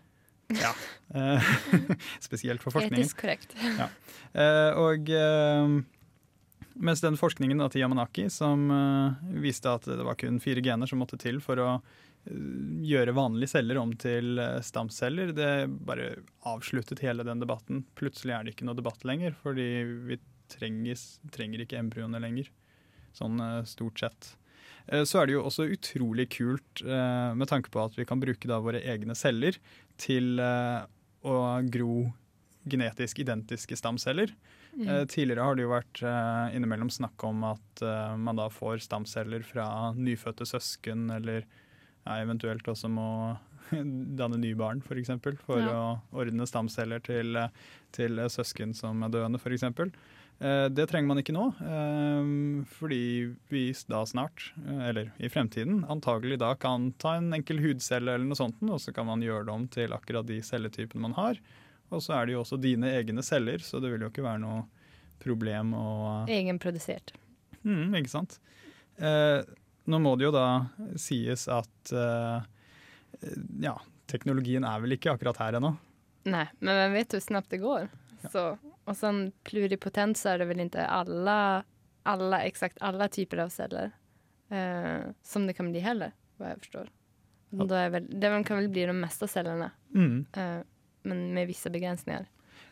Ja. 0.56 0.72
spesielt 2.28 2.62
for 2.64 2.76
forskningen. 2.76 3.02
Etisk 3.02 3.24
korrekt. 3.24 3.56
Ja. 3.80 3.90
Eh, 4.38 4.78
og 4.78 5.12
mens 6.76 7.02
den 7.02 7.18
forskningen 7.20 7.60
da, 7.60 7.70
til 7.72 7.82
Yamanaki 7.82 8.28
som 8.32 8.68
viste 9.42 9.72
at 9.72 9.88
det 9.88 10.04
var 10.06 10.20
kun 10.20 10.42
fire 10.44 10.64
gener 10.64 10.92
som 10.92 11.00
måtte 11.02 11.18
til 11.20 11.40
for 11.44 11.60
å 11.64 11.70
gjøre 12.26 13.14
vanlige 13.14 13.54
celler 13.54 13.78
om 13.78 13.92
til 14.02 14.40
eh, 14.42 14.62
stamceller, 14.66 15.34
det 15.36 15.68
bare 15.86 16.16
avsluttet 16.50 17.04
hele 17.06 17.26
den 17.28 17.44
debatten. 17.44 17.84
Plutselig 17.98 18.34
er 18.34 18.46
det 18.46 18.56
ikke 18.56 18.66
noe 18.70 18.78
debatt 18.78 19.06
lenger, 19.06 19.36
fordi 19.44 19.68
vi 20.10 20.18
trenges, 20.52 21.20
trenger 21.34 21.62
ikke 21.64 21.80
embryoene 21.82 22.22
lenger. 22.24 22.50
Sånn 23.16 23.38
eh, 23.42 23.62
stort 23.70 24.02
sett. 24.02 24.32
Eh, 24.88 25.06
Så 25.06 25.22
er 25.22 25.30
det 25.30 25.38
jo 25.38 25.46
også 25.46 25.68
utrolig 25.70 26.30
kult 26.34 26.84
med 26.86 27.50
tanke 27.50 27.72
på 27.74 27.84
at 27.86 27.98
vi 27.98 28.06
kan 28.10 28.22
bruke 28.22 28.50
da 28.50 28.60
våre 28.62 28.82
egne 28.82 29.16
celler 29.18 29.58
til 30.02 30.42
å 30.42 31.36
gro 31.72 31.96
genetisk 32.66 33.22
identiske 33.22 33.78
stamceller. 33.78 34.34
Mm. 34.76 35.06
Tidligere 35.08 35.46
har 35.46 35.56
det 35.56 35.64
jo 35.64 35.72
vært 35.72 36.02
innimellom 36.58 36.90
snakk 36.92 37.24
om 37.26 37.46
at 37.48 37.84
man 38.20 38.38
da 38.38 38.50
får 38.52 38.84
stamceller 38.84 39.46
fra 39.48 39.94
nyfødte 39.96 40.48
søsken, 40.50 41.08
eller 41.16 41.46
ja, 42.06 42.20
eventuelt 42.22 42.68
også 42.72 42.90
må 42.92 43.08
danne 44.20 44.38
nye 44.38 44.56
barn, 44.58 44.80
f.eks. 44.82 44.88
For, 44.88 45.00
eksempel, 45.02 45.38
for 45.42 45.60
Ja. 45.64 45.74
å 45.74 46.20
ordne 46.22 46.46
stamceller 46.48 47.02
til, 47.04 47.36
til 47.96 48.22
søsken 48.30 48.76
som 48.78 49.02
er 49.04 49.10
døende, 49.10 49.40
f.eks. 49.42 49.64
Eh, 50.36 50.68
det 50.68 50.90
trenger 50.92 51.08
man 51.08 51.22
ikke 51.22 51.32
nå, 51.34 51.46
eh, 51.64 52.66
fordi 52.76 53.00
vi 53.50 53.62
da 53.88 54.02
snart, 54.06 54.50
eh, 54.68 54.82
eller 54.90 55.12
i 55.24 55.30
fremtiden, 55.32 55.86
antagelig 55.90 56.38
da 56.42 56.54
kan 56.60 56.90
ta 57.00 57.14
en 57.18 57.32
enkel 57.34 57.62
hudcelle 57.64 58.12
eller 58.18 58.28
noe 58.28 58.36
sånt, 58.38 58.60
og 58.68 58.82
så 58.84 58.94
kan 58.94 59.08
man 59.08 59.24
gjøre 59.24 59.46
det 59.48 59.54
om 59.56 59.66
til 59.72 59.96
akkurat 59.96 60.28
de 60.28 60.42
celletypene 60.44 61.02
man 61.08 61.16
har. 61.18 61.40
Og 61.94 62.02
så 62.04 62.18
er 62.20 62.26
det 62.28 62.34
jo 62.36 62.42
også 62.44 62.60
dine 62.60 62.90
egne 63.00 63.24
celler, 63.24 63.64
så 63.64 63.80
det 63.80 63.94
vil 63.94 64.04
jo 64.04 64.10
ikke 64.12 64.26
være 64.28 64.42
noe 64.44 64.66
problem 65.24 65.72
å 65.78 65.88
Egenprodusert. 66.28 67.14
mm, 67.64 67.96
Ikke 67.96 68.12
sant? 68.12 68.40
Eh, 69.00 69.42
nå 69.88 70.00
må 70.02 70.16
det 70.18 70.26
jo 70.28 70.32
da 70.36 70.46
sies 71.00 71.48
at 71.52 71.92
eh, 71.94 72.46
ja, 73.64 73.76
teknologien 74.12 74.66
er 74.68 74.82
vel 74.84 74.96
ikke 74.98 75.14
akkurat 75.16 75.38
her 75.42 75.58
ennå. 75.60 75.76
Nei, 76.26 76.46
men 76.60 76.80
vem 76.80 76.96
vet 76.98 77.14
hur 77.14 77.22
snabbt 77.22 77.52
det 77.54 77.62
går. 77.62 77.88
Så, 78.32 78.44
og 78.86 78.96
sånn 78.98 79.28
pluripotent 79.46 80.18
så 80.18 80.32
er 80.34 80.42
det 80.42 80.48
vel 80.50 80.64
ikke 80.66 80.86
alle, 80.90 81.38
alle, 82.10 82.40
exakt 82.48 82.82
alle 82.82 83.06
typer 83.14 83.44
av 83.46 83.52
celler 83.54 83.92
eh, 84.50 85.06
som 85.26 85.46
det 85.46 85.54
kan 85.58 85.70
bli 85.72 85.84
heller, 85.86 86.16
hva 86.40 86.54
jeg 86.56 86.64
forstår. 86.66 86.90
Är 87.56 87.90
väl, 87.90 88.08
det 88.20 88.32
kan 88.44 88.58
vel 88.58 88.70
bli 88.74 88.86
de 88.90 88.96
meste 89.00 89.28
cellene, 89.32 89.72
Mm. 89.94 90.26
eh, 90.34 90.62
men 91.04 91.34
med 91.34 91.48
visse 91.48 91.70
begrensninger. 91.70 92.26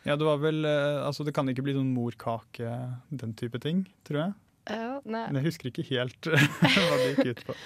Ja, 0.04 0.16
det 0.18 0.26
var 0.26 0.38
vel 0.42 0.66
eh, 0.66 1.06
Altså, 1.06 1.24
det 1.24 1.32
kan 1.34 1.48
ikke 1.48 1.64
bli 1.64 1.74
noen 1.78 1.94
morkake, 1.94 2.74
den 3.10 3.34
type 3.40 3.60
ting, 3.62 3.86
tror 4.04 4.20
jeg. 4.20 4.34
Ja. 4.70 5.02
Men 5.04 5.40
jeg 5.40 5.50
husker 5.50 5.70
ikke 5.72 5.86
helt 5.90 6.30
hva 6.30 7.00
det 7.00 7.10
gikk 7.14 7.34
ut 7.34 7.44
på. 7.50 7.58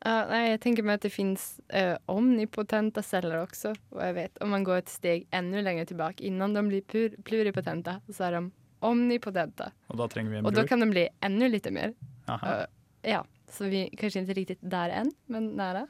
Ja, 0.00 0.14
nei, 0.30 0.40
jeg 0.48 0.60
tenker 0.64 0.86
meg 0.86 0.96
at 0.96 1.04
det 1.04 1.12
fins 1.12 1.42
uh, 1.76 1.98
omnipotenta 2.08 3.02
celler 3.04 3.42
også, 3.42 3.74
og 3.92 4.00
jeg 4.00 4.14
vet, 4.16 4.38
om 4.40 4.54
man 4.54 4.64
går 4.64 4.80
et 4.80 4.92
steg 4.92 5.26
enda 5.36 5.60
lenger 5.60 5.90
tilbake, 5.90 6.24
innan 6.24 6.56
de 6.56 6.62
blir 6.70 6.86
pur, 6.88 7.18
pluripotenta, 7.28 7.98
så 8.08 8.30
er 8.30 8.38
de 8.38 8.42
omnipotenta. 8.88 9.68
Og 9.92 10.00
da 10.00 10.08
trenger 10.08 10.32
vi 10.32 10.38
en 10.40 10.46
bror. 10.46 10.54
Og 10.54 10.56
da 10.56 10.64
kan 10.68 10.80
de 10.80 10.88
bli 10.88 11.04
enda 11.28 11.50
litt 11.52 11.68
mer. 11.76 11.92
Eh, 12.32 12.64
ja, 13.12 13.20
så 13.52 13.68
vi 13.68 13.84
er 13.90 14.00
kanskje 14.00 14.24
ikke 14.24 14.38
riktig 14.38 14.58
der 14.62 14.94
enn, 15.02 15.12
men 15.28 15.52
nära. 15.60 15.84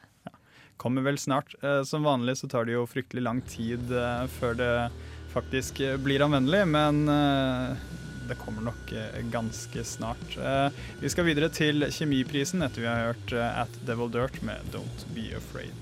Kommer 0.81 1.05
vel 1.05 1.19
snart. 1.21 1.55
Eh, 1.63 1.83
Som 1.87 2.07
vanlig 2.09 2.39
så 2.41 2.49
tar 2.51 2.67
det 2.67 2.75
jo 2.75 2.87
fryktelig 2.89 3.23
lang 3.23 3.43
tid 3.47 3.93
eh, 3.93 4.27
før 4.41 4.59
det 4.59 4.73
faktisk 5.31 5.81
eh, 5.87 5.99
blir 6.01 6.25
anvendelig, 6.25 6.65
men 6.73 7.05
eh, 7.13 7.83
det 8.31 8.39
kommer 8.41 8.65
nok 8.71 8.93
eh, 8.97 9.21
ganske 9.33 9.85
snart. 9.85 10.37
Eh, 10.39 10.69
Vi 11.03 11.11
skal 11.13 11.27
videre 11.29 11.51
til 11.53 11.85
Kjemiprisen 11.91 12.63
etter 12.67 12.85
vi 12.85 12.91
har 12.91 13.11
hørt 13.11 13.33
eh, 13.37 13.61
At 13.65 13.81
Devil 13.89 14.11
Dirt 14.15 14.41
med 14.47 14.71
Don't 14.75 15.07
Be 15.17 15.29
Afraid. 15.39 15.75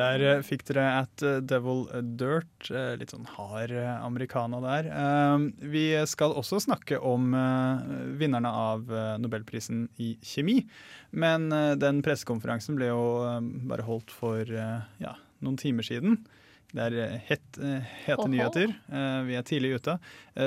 Der 0.00 0.22
eh, 0.24 0.42
fikk 0.46 0.64
dere 0.70 0.86
At 1.02 1.22
eh, 1.26 1.38
Devil 1.44 1.84
Dirt. 2.18 2.70
eh, 2.72 2.94
Litt 3.00 3.12
sånn 3.14 3.28
hard 3.36 3.74
americana 4.00 4.60
der. 4.64 4.88
Eh, 4.90 5.46
Vi 5.72 5.84
skal 6.08 6.34
også 6.40 6.60
snakke 6.64 6.98
om 7.04 7.30
vinnerne 8.20 8.50
av 8.50 8.88
Nobelprisen 9.20 9.86
i 10.00 10.14
kjemi. 10.24 10.62
Men 11.12 11.48
den 11.80 12.00
pressekonferansen 12.06 12.76
ble 12.78 12.90
jo 12.90 13.02
bare 13.70 13.84
holdt 13.86 14.12
for 14.14 14.46
ja, 14.48 15.14
noen 15.44 15.58
timer 15.60 15.86
siden. 15.86 16.20
Det 16.70 16.82
er 16.84 16.96
eh, 17.02 17.14
het, 17.26 17.58
eh, 17.58 17.86
hete 18.06 18.26
nyheter. 18.30 18.74
Eh, 18.90 19.20
Vi 19.26 19.36
er 19.38 19.46
tidlig 19.46 19.72
ute. 19.80 19.96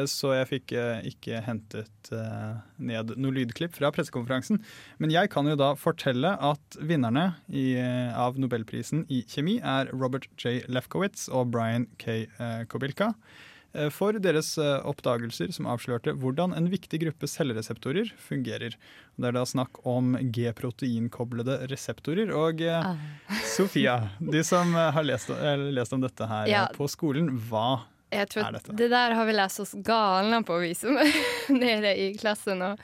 Så 0.10 0.32
jeg 0.34 0.48
fikk 0.50 0.72
ikke 1.06 1.42
hentet 1.44 2.10
ned 2.82 3.12
noe 3.20 3.36
lydklipp 3.36 3.76
fra 3.76 3.92
pressekonferansen. 3.94 4.62
Men 5.04 5.12
jeg 5.14 5.30
kan 5.30 5.46
jo 5.46 5.58
da 5.60 5.74
fortelle 5.78 6.32
at 6.40 6.78
vinnerne 6.80 7.36
i, 7.52 7.76
av 7.78 8.40
Nobelprisen 8.42 9.04
i 9.14 9.22
kjemi 9.30 9.60
er 9.60 9.92
Robert 9.94 10.26
J. 10.40 10.64
Lefkowitz 10.72 11.28
og 11.30 11.52
Brian 11.54 11.86
K. 12.02 12.24
Kobilka. 12.72 13.12
Eh, 13.74 13.90
For 13.94 14.14
deres 14.22 14.58
eh, 14.58 14.80
oppdagelser 14.90 15.52
som 15.56 15.68
avslørte 15.70 16.14
hvordan 16.20 16.54
en 16.58 16.70
viktig 16.72 17.00
gruppe 17.04 17.28
cellereseptorer 17.30 18.12
fungerer. 18.18 18.76
Det 19.16 19.28
er 19.30 19.36
da 19.38 19.44
snakk 19.46 19.82
om 19.86 20.16
G-proteinkoblede 20.20 21.60
reseptorer. 21.72 22.32
Og 22.34 22.62
ah. 22.62 22.96
Sofia, 23.46 24.10
de 24.20 24.44
som 24.44 24.76
eh, 24.76 24.92
har 24.96 25.04
lest, 25.08 25.30
lest 25.74 25.94
om 25.94 26.02
dette 26.02 26.26
her 26.30 26.48
Ja. 26.48 26.64
eh, 26.70 26.78
på 26.78 26.88
skolen, 26.90 27.30
hva 27.50 27.82
jeg 28.14 28.30
tror 28.30 28.44
er 28.46 28.52
dette? 28.60 28.74
det 28.78 28.88
der 28.94 29.16
har 29.18 29.26
vi 29.26 29.34
lest 29.34 29.60
oss 29.64 29.72
galna 29.74 30.44
på 30.46 30.60
vi 30.62 30.74
som 30.78 30.98
er 31.02 31.10
nede 31.50 31.96
i 31.98 32.12
klassen. 32.18 32.62
Och, 32.62 32.80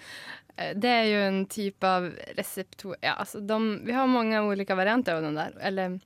eh, 0.57 0.73
det 0.75 0.89
er 0.89 1.05
jo 1.11 1.19
en 1.27 1.43
type 1.45 1.85
av 1.85 2.07
reseptor 2.37 2.95
Ja, 3.01 3.13
altså 3.21 3.39
de, 3.39 3.59
vi 3.85 3.93
har 3.93 4.07
mange 4.09 4.41
ulike 4.41 4.75
varianter 4.75 5.15
av 5.19 5.21
den 5.27 5.35
der. 5.37 5.53
Eller 5.61 5.99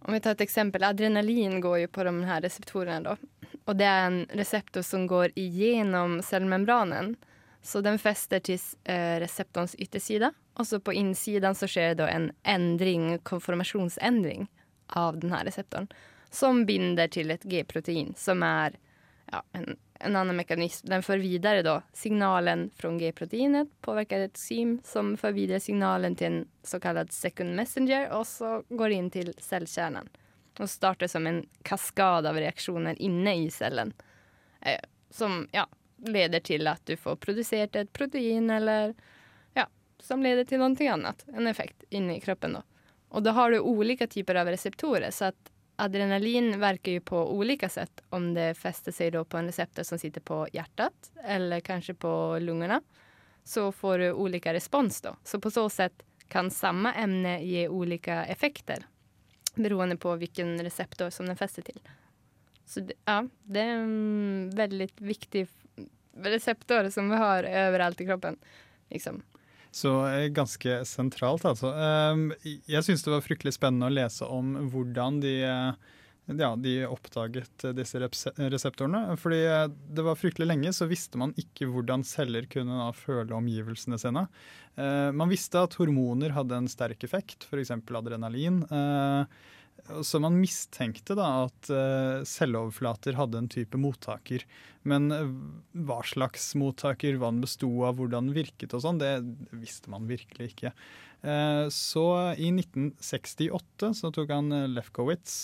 Om 0.00 0.14
vi 0.14 0.20
tar 0.20 0.30
et 0.32 0.40
eksempel. 0.46 0.82
adrenalin 0.82 1.58
går 1.60 1.78
jo 1.82 1.88
på 1.92 2.04
de 2.06 2.22
her 2.24 2.40
reseptorene, 2.40 3.02
då. 3.04 3.16
Och 3.64 3.76
det 3.76 3.84
er 3.84 4.06
en 4.06 4.22
receptor 4.38 4.82
som 4.82 5.06
går 5.06 5.34
igjennom 5.38 6.22
cellmembranen. 6.22 7.16
Så 7.62 7.80
den 7.80 7.98
fester 7.98 8.40
til 8.40 8.56
reseptorens 8.56 9.20
receptorns 9.20 9.74
yttersida 9.78 10.32
så 10.64 10.80
på 10.80 10.92
innsiden 10.92 11.54
så 11.54 11.68
skjer 11.68 11.94
det 11.96 12.08
en 12.12 12.30
endring, 12.44 13.18
konformasjonsendring 13.24 14.48
av 14.86 15.20
denne 15.20 15.44
reseptoren. 15.44 15.88
som 16.30 16.66
binder 16.66 17.08
til 17.10 17.30
et 17.34 17.42
G-protein 17.42 18.14
som 18.18 18.42
er 18.46 18.76
ja, 19.32 19.42
en, 19.52 19.76
en 20.00 20.16
annen 20.16 20.36
mekanisme. 20.36 20.90
Den 20.90 21.02
för 21.02 21.18
videre 21.18 21.62
da, 21.62 21.80
signalen 21.92 22.70
fra 22.76 22.90
G-proteinet, 22.98 23.68
påvirker 23.80 24.20
et 24.20 24.36
enzym 24.38 24.80
som 24.84 25.16
för 25.16 25.32
videre 25.32 25.60
signalen 25.60 26.16
til 26.16 26.26
en 26.26 26.48
så 26.62 26.80
kallad 26.80 27.12
second 27.12 27.54
messenger 27.56 28.10
og 28.14 28.26
så 28.26 28.62
går 28.68 28.90
in 28.90 29.10
til 29.10 29.34
cellkärnan 29.38 30.08
och 30.60 30.70
starter 30.70 31.06
som 31.06 31.26
en 31.26 31.46
kaskad 31.62 32.26
av 32.26 32.36
reaktioner 32.36 33.02
inne 33.02 33.36
i 33.36 33.50
cellen 33.50 33.92
eh, 34.60 34.80
som 35.10 35.48
ja, 35.52 35.66
leder 35.96 36.40
til 36.40 36.68
at 36.68 36.82
du 36.86 36.96
får 36.96 37.16
produsert 37.16 37.76
et 37.76 37.92
protein 37.92 38.50
eller 38.50 38.94
ja, 39.54 39.66
som 39.98 40.22
leder 40.22 40.44
til 40.44 40.60
noe 40.60 40.90
annet. 40.92 41.24
en 41.32 41.46
effekt 41.46 41.84
inne 41.90 42.16
i 42.16 42.20
kroppen. 42.20 42.52
Da. 42.52 42.62
Og 43.08 43.22
da 43.22 43.32
har 43.32 43.50
du 43.50 43.60
ulike 43.60 44.06
typer 44.06 44.34
av 44.34 44.52
receptorer 44.52 45.10
så 45.10 45.32
adrenalin 45.80 46.60
verker 46.60 46.98
jo 46.98 47.00
på 47.00 47.22
ulike 47.40 47.68
sett 47.68 48.02
om 48.10 48.34
det 48.34 48.54
fester 48.54 48.92
seg 48.92 49.16
på 49.28 49.38
en 49.38 49.48
receptor 49.48 49.82
som 49.82 49.98
sitter 49.98 50.20
på 50.20 50.44
hjertet 50.52 51.12
eller 51.24 51.60
kanskje 51.60 51.94
på 51.94 52.38
lungene. 52.38 52.80
så 53.44 53.72
får 53.72 53.98
du 53.98 54.10
ulike 54.12 54.52
respons 54.52 55.00
da. 55.00 55.16
Så 55.24 55.40
på 55.40 55.50
så 55.50 55.68
sett 55.70 56.02
kan 56.28 56.50
samme 56.50 56.92
emne 56.92 57.40
ge 57.42 57.68
ulike 57.68 58.14
effekter 58.24 58.84
beroende 59.56 59.96
på 60.00 60.14
hvilken 60.20 60.56
reseptor 60.64 61.10
som 61.14 61.28
den 61.28 61.38
fester 61.38 61.64
til. 61.66 61.80
Så 62.70 62.84
ja, 62.86 63.22
det 63.50 63.64
er 63.64 63.80
en 63.80 64.50
veldig 64.54 64.88
viktig 65.02 65.46
reseptor 66.22 66.90
som 66.94 67.10
vi 67.10 67.18
har 67.18 67.48
overalt 67.48 68.00
i 68.00 68.06
kroppen. 68.06 68.38
Liksom. 68.90 69.22
Så 69.70 70.06
eh, 70.08 70.28
ganske 70.34 70.84
sentralt, 70.84 71.44
altså. 71.46 71.70
Um, 71.74 72.30
jeg 72.42 72.84
syns 72.86 73.04
det 73.06 73.12
var 73.12 73.22
fryktelig 73.22 73.54
spennende 73.54 73.90
å 73.90 73.94
lese 73.94 74.26
om 74.26 74.56
hvordan 74.72 75.20
de, 75.22 75.34
eh, 75.46 75.98
ja, 76.26 76.50
de 76.56 76.74
oppdaget 76.86 77.64
disse 77.76 78.00
reseptorene. 78.00 79.16
Fordi 79.20 79.40
eh, 79.46 79.66
det 79.68 80.04
var 80.06 80.18
fryktelig 80.18 80.48
lenge 80.50 80.72
så 80.76 80.88
visste 80.90 81.20
man 81.20 81.34
ikke 81.40 81.68
hvordan 81.70 82.04
celler 82.06 82.46
kunne 82.50 82.78
da 82.82 82.90
føle 82.96 83.36
omgivelsene 83.36 83.98
sine. 84.00 84.26
Uh, 84.78 85.10
man 85.12 85.28
visste 85.32 85.60
at 85.60 85.74
hormoner 85.80 86.32
hadde 86.36 86.56
en 86.56 86.68
sterk 86.70 87.02
effekt, 87.04 87.48
f.eks. 87.48 87.72
adrenalin. 87.74 88.62
Uh, 88.70 89.26
så 90.02 90.20
man 90.22 90.38
mistenkte 90.40 91.16
da 91.18 91.26
at 91.46 91.70
uh, 91.72 92.22
celleoverflater 92.26 93.16
hadde 93.18 93.40
en 93.40 93.50
type 93.50 93.78
mottaker. 93.80 94.44
Men 94.88 95.10
uh, 95.12 95.28
hva 95.86 96.00
slags 96.06 96.52
mottaker, 96.58 97.18
hva 97.20 97.32
den 97.32 97.42
besto 97.44 97.70
av, 97.86 97.98
hvordan 97.98 98.30
den 98.30 98.36
virket 98.36 98.74
og 98.76 98.84
sånn, 98.84 99.00
det 99.02 99.12
visste 99.56 99.92
man 99.92 100.08
virkelig 100.10 100.52
ikke. 100.52 100.74
Uh, 101.24 101.66
så 101.74 102.06
i 102.36 102.52
1968 102.54 103.92
så 104.00 104.12
tok 104.14 104.34
han 104.36 104.54
Lefkowitz 104.74 105.42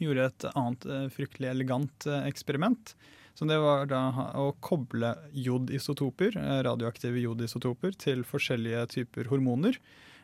Gjorde 0.00 0.22
et 0.24 0.44
annet 0.56 0.84
fryktelig 1.12 1.50
elegant 1.50 2.06
eksperiment. 2.24 2.94
Så 3.36 3.44
det 3.44 3.58
var 3.60 3.84
da 3.90 4.30
å 4.40 4.46
koble 4.64 5.10
jodisotoper, 5.36 6.38
radioaktive 6.64 7.20
jodisotoper, 7.20 7.92
til 8.00 8.24
forskjellige 8.24 8.86
typer 8.94 9.28
hormoner. 9.28 9.76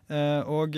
Eh, 0.09 0.41
og 0.49 0.77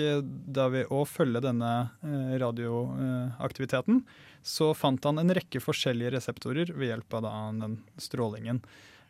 da 0.51 0.67
ved 0.73 0.91
å 0.91 1.05
følge 1.07 1.41
denne 1.43 1.71
eh, 2.03 2.35
radioaktiviteten, 2.41 4.01
så 4.43 4.71
fant 4.75 5.03
han 5.07 5.21
en 5.21 5.33
rekke 5.37 5.61
forskjellige 5.63 6.11
reseptorer 6.17 6.73
ved 6.75 6.91
hjelp 6.91 7.19
av 7.19 7.27
den 7.61 7.77
strålingen. 8.01 8.59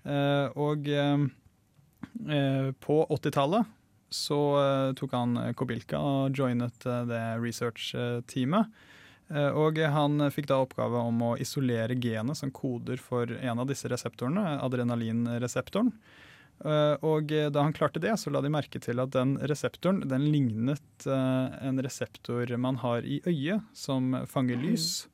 Eh, 0.06 0.48
og 0.58 0.90
på 2.82 2.96
80-tallet 3.14 3.78
så 4.12 4.38
tok 4.98 5.12
han 5.16 5.38
Kobilka 5.56 6.00
og 6.02 6.36
joinet 6.36 6.84
det 7.08 7.20
research-teamet. 7.40 8.74
Og 9.56 9.78
han 9.94 10.26
fikk 10.34 10.50
da 10.50 10.58
oppgave 10.66 11.04
om 11.08 11.22
å 11.24 11.30
isolere 11.40 11.96
genet 11.96 12.42
som 12.42 12.52
koder 12.52 13.00
for 13.00 13.32
en 13.32 13.62
av 13.62 13.70
disse 13.70 13.88
reseptorene, 13.88 14.58
adrenalinreseptoren. 14.66 15.94
Uh, 16.62 16.94
og 17.06 17.32
da 17.32 17.64
han 17.66 17.74
klarte 17.74 18.02
det, 18.02 18.14
så 18.22 18.34
la 18.34 18.42
de 18.44 18.52
merke 18.54 18.82
til 18.84 19.02
at 19.02 19.14
den 19.16 19.34
reseptoren 19.50 20.04
den 20.06 20.28
lignet 20.34 21.08
uh, 21.10 21.50
en 21.66 21.82
reseptor 21.82 22.54
man 22.62 22.78
har 22.84 23.08
i 23.08 23.22
øyet, 23.26 23.66
som 23.74 24.14
fanger 24.30 24.62
lys. 24.62 25.08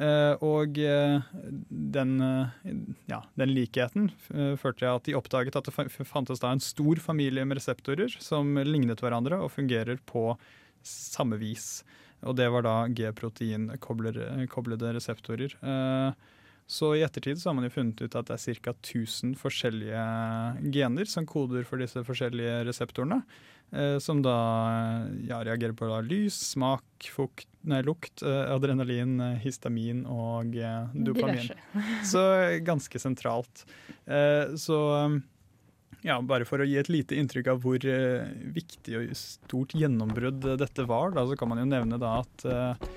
Og 0.00 0.78
den, 0.80 2.12
ja, 3.10 3.18
den 3.36 3.50
likheten 3.52 4.06
førte 4.56 4.78
til 4.78 4.86
at 4.88 5.04
de 5.04 5.16
oppdaget 5.18 5.58
at 5.58 5.66
det 5.66 6.06
fantes 6.08 6.40
da 6.40 6.54
en 6.54 6.62
stor 6.64 7.02
familie 7.04 7.44
med 7.44 7.58
reseptorer 7.58 8.14
som 8.22 8.54
lignet 8.64 9.02
hverandre 9.04 9.42
og 9.44 9.52
fungerer 9.52 10.00
på 10.08 10.38
samme 10.86 11.36
vis. 11.42 11.82
Og 12.24 12.36
det 12.36 12.48
var 12.52 12.64
da 12.64 12.74
G-protein-koblede 12.88 14.92
reseptorer. 14.96 15.54
Uh, 15.64 16.12
så 16.70 16.92
i 16.94 17.02
ettertid 17.02 17.40
så 17.40 17.50
har 17.50 17.56
man 17.58 17.66
jo 17.66 17.72
funnet 17.74 18.00
ut 18.04 18.14
at 18.14 18.28
det 18.30 18.36
er 18.38 18.58
ca. 18.62 18.74
1000 18.76 19.32
forskjellige 19.40 20.02
gener 20.70 21.08
som 21.10 21.26
koder 21.26 21.66
for 21.66 21.82
disse 21.82 22.04
forskjellige 22.06 22.60
reseptorene. 22.68 23.24
Eh, 23.70 23.96
som 24.02 24.18
da 24.22 24.36
ja, 25.28 25.40
reagerer 25.46 25.74
på 25.78 25.86
da, 25.90 26.00
lys, 26.02 26.38
smak, 26.54 27.10
fukt, 27.14 27.46
nei, 27.70 27.82
lukt, 27.86 28.22
eh, 28.26 28.54
adrenalin, 28.54 29.18
histamin 29.42 30.04
og 30.10 30.56
eh, 30.58 30.94
dopamin. 31.06 31.50
så 32.12 32.24
ganske 32.66 33.02
sentralt. 33.02 33.66
Eh, 34.06 34.56
så 34.58 34.80
ja, 36.02 36.16
bare 36.24 36.46
for 36.48 36.62
å 36.62 36.66
gi 36.66 36.78
et 36.80 36.88
lite 36.88 37.16
inntrykk 37.18 37.50
av 37.52 37.60
hvor 37.64 37.84
uh, 37.84 38.28
viktig 38.54 38.96
og 38.96 39.12
stort 39.18 39.74
gjennombrudd 39.76 40.46
dette 40.60 40.86
var, 40.88 41.12
da, 41.16 41.26
så 41.28 41.36
kan 41.38 41.50
man 41.52 41.60
jo 41.60 41.66
nevne 41.68 41.98
da 42.00 42.14
at 42.22 42.46
uh, 42.48 42.88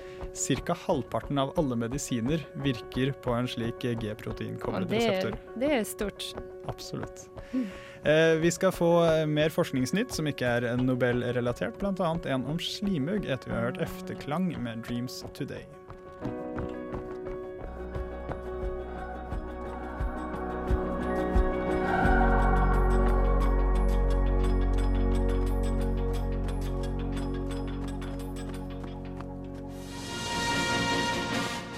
ca. 0.64 0.76
halvparten 0.86 1.40
av 1.42 1.52
alle 1.60 1.76
medisiner 1.84 2.44
virker 2.64 3.12
på 3.24 3.36
en 3.36 3.50
slik 3.50 3.84
G-proteinkoblet 3.84 4.94
reseptor. 4.96 5.36
Det 5.60 5.72
er 5.80 5.84
stort. 5.88 6.30
Absolutt. 6.70 7.26
Mm. 7.52 7.68
Uh, 8.04 8.34
vi 8.40 8.50
skal 8.52 8.72
få 8.72 8.90
mer 9.28 9.52
forskningsnytt 9.52 10.12
som 10.16 10.28
ikke 10.30 10.56
er 10.58 10.70
Nobel-relatert, 10.80 11.76
bl.a. 11.80 12.12
en 12.24 12.48
om 12.48 12.60
slimugg 12.60 13.28
etter 13.28 13.52
vi 13.52 13.58
har 13.58 13.72
hørt 13.72 13.84
efterklang 13.84 14.52
med 14.56 14.84
'Dreams 14.86 15.22
Today'. 15.36 15.83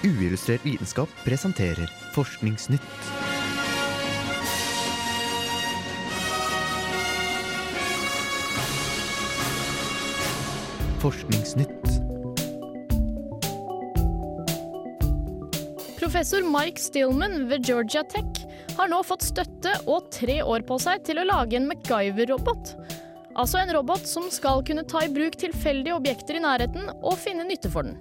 Uillustrert 0.07 0.65
vitenskap 0.65 1.09
presenterer 1.25 1.89
Forskningsnytt. 2.15 2.81
Forskningsnytt. 11.01 11.87
Professor 15.99 16.41
Mike 16.41 16.79
Stillman 16.79 17.49
ved 17.49 17.67
Georgia 17.67 18.03
Tech 18.03 18.45
har 18.77 18.87
nå 18.87 19.01
fått 19.03 19.27
støtte 19.27 19.73
og 19.91 20.07
tre 20.15 20.39
år 20.39 20.63
på 20.63 20.79
seg 20.79 21.03
til 21.03 21.19
å 21.19 21.27
lage 21.27 21.59
en 21.59 21.67
MacGyver-robot. 21.67 22.77
Altså 23.35 23.59
en 23.59 23.75
robot 23.75 24.07
som 24.07 24.31
skal 24.31 24.63
kunne 24.63 24.87
ta 24.87 25.03
i 25.03 25.11
bruk 25.11 25.35
tilfeldige 25.35 25.99
objekter 25.99 26.39
i 26.39 26.45
nærheten 26.47 26.93
og 27.01 27.19
finne 27.19 27.43
nytte 27.49 27.73
for 27.73 27.83
den. 27.83 27.99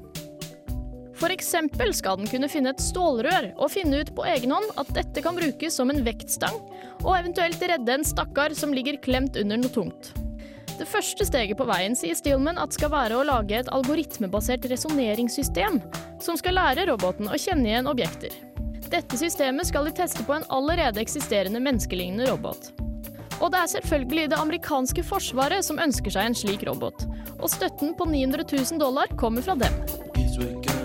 F.eks. 1.17 1.55
skal 1.97 2.19
den 2.21 2.29
kunne 2.29 2.49
finne 2.53 2.75
et 2.75 2.83
stålrør 2.83 3.55
og 3.57 3.71
finne 3.73 4.03
ut 4.03 4.13
på 4.17 4.27
egen 4.29 4.53
hånd 4.53 4.69
at 4.77 4.91
dette 4.99 5.23
kan 5.25 5.39
brukes 5.39 5.79
som 5.79 5.89
en 5.89 6.03
vektstang, 6.05 6.59
og 7.01 7.15
eventuelt 7.17 7.63
redde 7.63 7.95
en 7.95 8.05
stakkar 8.05 8.53
som 8.59 8.75
ligger 8.77 9.01
klemt 9.01 9.39
under 9.41 9.61
noe 9.63 9.73
tungt. 9.73 10.13
Det 10.77 10.85
første 10.85 11.25
steget 11.25 11.57
på 11.57 11.65
veien 11.65 11.97
sier 11.97 12.17
Steelman 12.19 12.61
at 12.61 12.77
skal 12.77 12.93
være 12.93 13.17
å 13.17 13.25
lage 13.25 13.57
et 13.57 13.71
algoritmebasert 13.73 14.69
resonneringssystem 14.69 15.81
som 16.21 16.37
skal 16.37 16.59
lære 16.59 16.85
roboten 16.91 17.33
å 17.33 17.41
kjenne 17.41 17.71
igjen 17.71 17.89
objekter. 17.89 18.37
Dette 18.93 19.17
systemet 19.17 19.71
skal 19.71 19.89
de 19.89 19.97
teste 19.97 20.21
på 20.27 20.37
en 20.37 20.45
allerede 20.53 21.01
eksisterende 21.01 21.65
menneskelignende 21.65 22.29
robot. 22.29 22.75
Og 23.41 23.51
det 23.53 23.63
er 23.63 23.73
selvfølgelig 23.73 24.31
det 24.33 24.41
amerikanske 24.41 25.05
forsvaret 25.05 25.65
som 25.65 25.81
ønsker 25.81 26.13
seg 26.13 26.29
en 26.29 26.39
slik 26.45 26.69
robot. 26.69 27.09
Og 27.41 27.49
støtten 27.53 27.97
på 27.97 28.09
900 28.13 28.45
000 28.53 28.81
dollar 28.81 29.09
kommer 29.17 29.45
fra 29.45 29.57
dem. 29.65 30.76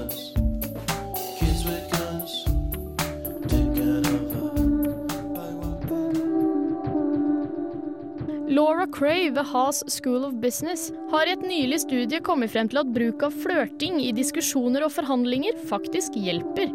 Laura 8.52 8.86
Cray 8.86 9.30
ved 9.30 9.46
Haas 9.46 9.84
School 9.88 10.26
of 10.26 10.34
Business 10.34 10.92
har 11.12 11.28
i 11.28 11.32
et 11.38 11.44
nylig 11.48 11.78
studie 11.86 12.20
kommet 12.20 12.52
frem 12.52 12.68
til 12.68 12.82
at 12.82 12.90
bruk 12.92 13.22
av 13.24 13.36
flørting 13.46 14.02
i 14.04 14.10
diskusjoner 14.12 14.84
og 14.84 14.92
forhandlinger 14.92 15.56
faktisk 15.70 16.18
hjelper. 16.20 16.74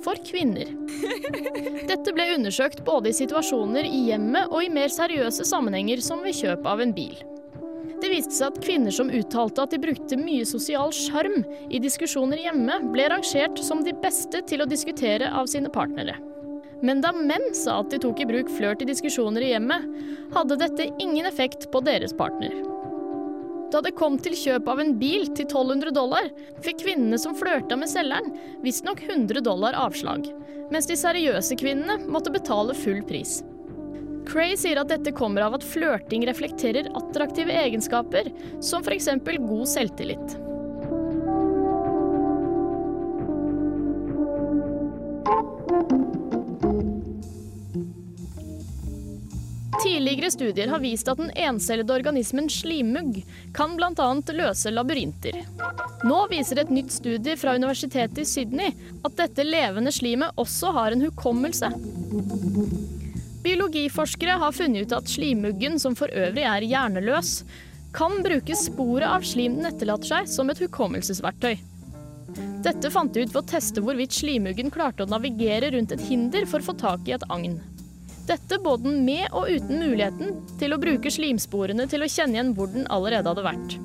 For 0.00 0.16
kvinner. 0.24 0.70
Dette 1.90 2.14
ble 2.16 2.24
undersøkt 2.38 2.80
både 2.86 3.12
i 3.12 3.18
situasjoner 3.18 3.84
i 3.84 4.06
hjemmet 4.06 4.48
og 4.48 4.64
i 4.64 4.72
mer 4.72 4.88
seriøse 4.88 5.44
sammenhenger, 5.44 6.00
som 6.00 6.24
ved 6.24 6.38
kjøp 6.40 6.64
av 6.64 6.80
en 6.80 6.96
bil. 6.96 7.20
Det 8.00 8.08
viste 8.08 8.38
seg 8.38 8.54
at 8.54 8.64
kvinner 8.64 8.96
som 8.96 9.12
uttalte 9.12 9.68
at 9.68 9.76
de 9.76 9.82
brukte 9.84 10.16
mye 10.16 10.48
sosial 10.48 10.88
sjarm 10.96 11.42
i 11.68 11.84
diskusjoner 11.84 12.40
hjemme, 12.46 12.80
ble 12.96 13.12
rangert 13.12 13.60
som 13.60 13.84
de 13.84 13.92
beste 13.92 14.40
til 14.48 14.64
å 14.64 14.70
diskutere 14.72 15.28
av 15.28 15.52
sine 15.52 15.68
partnere. 15.68 16.16
Men 16.82 17.02
da 17.04 17.12
menn 17.12 17.50
sa 17.56 17.80
at 17.82 17.92
de 17.92 18.00
tok 18.00 18.22
i 18.22 18.28
bruk 18.28 18.50
flørt 18.56 18.82
i 18.82 18.88
diskusjoner 18.88 19.44
i 19.44 19.52
hjemmet, 19.52 19.86
hadde 20.34 20.60
dette 20.60 20.88
ingen 21.02 21.28
effekt 21.28 21.68
på 21.72 21.82
deres 21.84 22.14
partner. 22.16 22.54
Da 23.70 23.82
det 23.84 23.94
kom 23.98 24.16
til 24.18 24.34
kjøp 24.34 24.66
av 24.72 24.80
en 24.82 24.96
bil 24.98 25.28
til 25.28 25.46
1200 25.46 25.94
dollar, 25.94 26.26
fikk 26.64 26.80
kvinnene 26.82 27.20
som 27.22 27.36
flørta 27.38 27.78
med 27.78 27.90
selgeren, 27.92 28.32
visstnok 28.64 29.04
100 29.06 29.44
dollar 29.46 29.78
avslag, 29.78 30.26
mens 30.74 30.90
de 30.90 30.98
seriøse 30.98 31.58
kvinnene 31.60 32.00
måtte 32.10 32.34
betale 32.34 32.74
full 32.74 33.04
pris. 33.06 33.40
Cray 34.30 34.56
sier 34.58 34.80
at 34.80 34.90
dette 34.90 35.14
kommer 35.16 35.46
av 35.46 35.56
at 35.56 35.66
flørting 35.66 36.26
reflekterer 36.28 36.90
attraktive 36.98 37.54
egenskaper, 37.62 38.30
som 38.62 38.84
f.eks. 38.84 39.08
god 39.24 39.66
selvtillit. 39.70 40.38
Tidligere 49.80 50.30
studier 50.30 50.68
har 50.68 50.82
vist 50.82 51.08
at 51.08 51.18
den 51.20 51.30
encellede 51.36 51.94
organismen 51.94 52.50
slimmugg 52.52 53.22
kan 53.56 53.76
bl.a. 53.78 54.08
løse 54.36 54.72
labyrinter. 54.74 55.40
Nå 56.04 56.18
viser 56.32 56.60
et 56.60 56.72
nytt 56.74 56.92
studie 56.92 57.36
fra 57.40 57.54
universitetet 57.56 58.20
i 58.22 58.28
Sydney 58.28 58.74
at 59.00 59.16
dette 59.16 59.46
levende 59.46 59.92
slimet 59.94 60.36
også 60.40 60.74
har 60.76 60.92
en 60.92 61.06
hukommelse. 61.08 61.72
Biologiforskere 63.40 64.36
har 64.42 64.52
funnet 64.52 64.84
ut 64.84 64.92
at 64.98 65.08
slimmuggen, 65.08 65.78
som 65.80 65.96
for 65.96 66.12
øvrig 66.12 66.44
er 66.44 66.66
hjerneløs, 66.68 67.40
kan 67.96 68.20
bruke 68.22 68.54
sporet 68.58 69.08
av 69.08 69.24
slim 69.26 69.56
den 69.58 69.70
etterlater 69.72 70.12
seg, 70.12 70.28
som 70.30 70.52
et 70.52 70.60
hukommelsesverktøy. 70.60 71.56
Dette 72.60 72.90
fant 72.92 73.14
de 73.14 73.24
ut 73.24 73.32
ved 73.32 73.40
å 73.40 73.48
teste 73.48 73.80
hvorvidt 73.82 74.14
slimuggen 74.14 74.70
klarte 74.70 75.06
å 75.06 75.10
navigere 75.10 75.72
rundt 75.72 75.96
et 75.96 76.04
hinder 76.04 76.44
for 76.46 76.60
å 76.60 76.68
få 76.68 76.76
tak 76.78 77.08
i 77.08 77.16
et 77.16 77.24
agn. 77.32 77.56
Dette 78.28 78.58
både 78.62 78.90
med 78.92 79.28
og 79.32 79.48
uten 79.50 79.80
muligheten 79.80 80.36
til 80.60 80.74
å 80.74 80.80
bruke 80.80 81.10
slimsporene 81.12 81.86
til 81.90 82.04
å 82.04 82.10
kjenne 82.10 82.36
igjen 82.36 82.52
hvor 82.56 82.70
den 82.72 82.86
allerede 82.92 83.32
hadde 83.32 83.46
vært. 83.46 83.78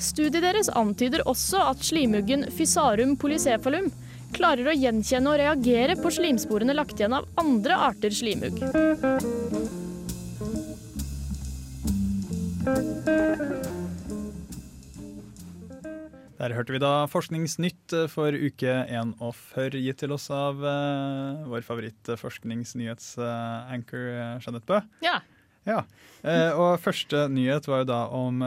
Studiet 0.00 0.42
deres 0.42 0.70
antyder 0.74 1.22
også 1.30 1.60
at 1.70 1.84
slimuggen 1.86 2.48
Fysarum 2.54 3.14
polycephalum 3.20 3.92
klarer 4.34 4.68
å 4.72 4.74
gjenkjenne 4.74 5.30
og 5.30 5.38
reagere 5.38 5.94
på 6.00 6.10
slimsporene 6.16 6.74
lagt 6.74 6.98
igjen 6.98 7.14
av 7.20 7.28
andre 7.40 7.78
arter 7.90 8.14
slimugg. 8.14 8.58
Der 16.44 16.52
hørte 16.52 16.74
vi 16.74 16.78
da 16.82 17.06
Forskningsnytt 17.08 17.94
for 18.12 18.34
uke 18.36 18.72
41, 18.90 19.78
gitt 19.80 19.96
til 20.02 20.12
oss 20.12 20.26
av 20.28 20.58
uh, 20.60 21.40
vår 21.48 21.62
favoritt-forskningsnyhetsanchor 21.64 24.10
uh, 24.12 24.36
Jeanette 24.44 24.68
Bø. 24.68 24.76
Ja. 25.06 25.22
Ja, 25.64 25.88
og 26.60 26.76
første 26.84 27.32
nyhet 27.32 27.64
var 27.64 27.80
jo 27.80 27.88
da 27.88 28.04
om 28.12 28.44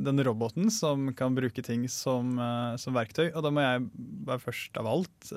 den 0.00 0.16
roboten 0.24 0.72
som 0.72 1.12
kan 1.12 1.36
bruke 1.36 1.60
ting 1.60 1.84
som, 1.92 2.40
som, 2.80 2.96
verktøy. 2.96 3.36
Og 3.36 3.44
da 3.44 3.52
må 3.52 3.60
jeg 3.60 3.84
bare 4.24 4.40
først 4.40 4.72
av 4.80 4.88
alt 4.88 5.28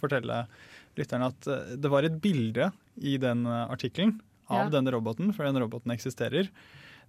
fortelle 0.00 0.48
lytterne 0.96 1.28
at 1.28 1.44
det 1.76 1.92
var 1.92 2.08
et 2.08 2.16
bilde 2.24 2.72
i 3.04 3.20
den 3.20 3.44
artikkelen 3.44 4.24
av 4.48 4.64
Ja. 4.64 4.72
denne 4.78 4.88
roboten, 4.96 5.28
for 5.36 5.44
den 5.44 5.60
roboten 5.60 5.92
eksisterer. 5.92 6.48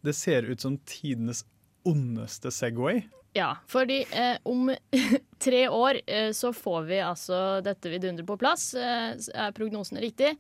Det 0.03 0.11
ser 0.11 0.43
ut 0.43 0.59
som 0.59 0.75
tidenes 0.83 1.47
ondeste 1.87 2.51
Segway. 2.51 3.07
Ja, 3.33 3.55
fordi 3.69 4.03
eh, 4.13 4.35
om 4.45 4.69
tre 5.45 5.63
år 5.69 6.01
eh, 6.05 6.29
så 6.37 6.53
får 6.53 6.83
vi 6.89 6.99
altså 7.01 7.39
dette 7.65 7.89
vidunderet 7.89 8.29
på 8.29 8.37
plass. 8.41 8.71
Eh, 8.77 9.15
er 9.33 9.55
prognosen 9.57 9.97
riktig? 10.01 10.35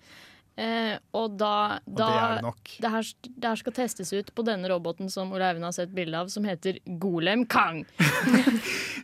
Eh, 0.53 0.99
og 1.17 1.33
da, 1.41 1.79
Og 1.89 1.95
da 1.97 2.07
det 2.37 2.51
det 2.83 2.89
her, 2.93 3.07
det 3.25 3.47
her 3.49 3.57
skal 3.57 3.73
testes 3.73 4.11
ut 4.13 4.27
på 4.37 4.43
denne 4.45 4.69
roboten 4.69 5.09
som 5.09 5.31
Ole 5.33 5.47
Eivind 5.47 5.65
har 5.65 5.73
sett 5.73 5.95
bilde 5.97 6.19
av, 6.19 6.29
som 6.29 6.45
heter 6.45 6.77
Golem 7.01 7.47
Kang. 7.49 7.81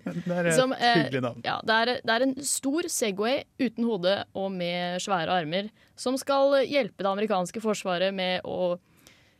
Det 0.09 0.31
er 0.33 0.47
et 0.47 0.55
Som, 0.55 0.71
eh, 0.73 0.95
hyggelig 1.03 1.21
navn. 1.21 1.41
Ja, 1.45 1.57
det 1.65 1.75
er, 1.75 1.89
det 2.07 2.13
er 2.13 2.23
en 2.23 2.31
stor 2.47 2.87
Segway 2.89 3.41
uten 3.59 3.85
hode 3.85 4.13
og 4.37 4.47
med 4.55 5.01
svære 5.03 5.35
armer, 5.41 5.67
som 5.99 6.15
skal 6.17 6.55
hjelpe 6.65 7.03
det 7.03 7.11
amerikanske 7.11 7.61
forsvaret 7.61 8.15
med 8.15 8.45
å 8.47 8.77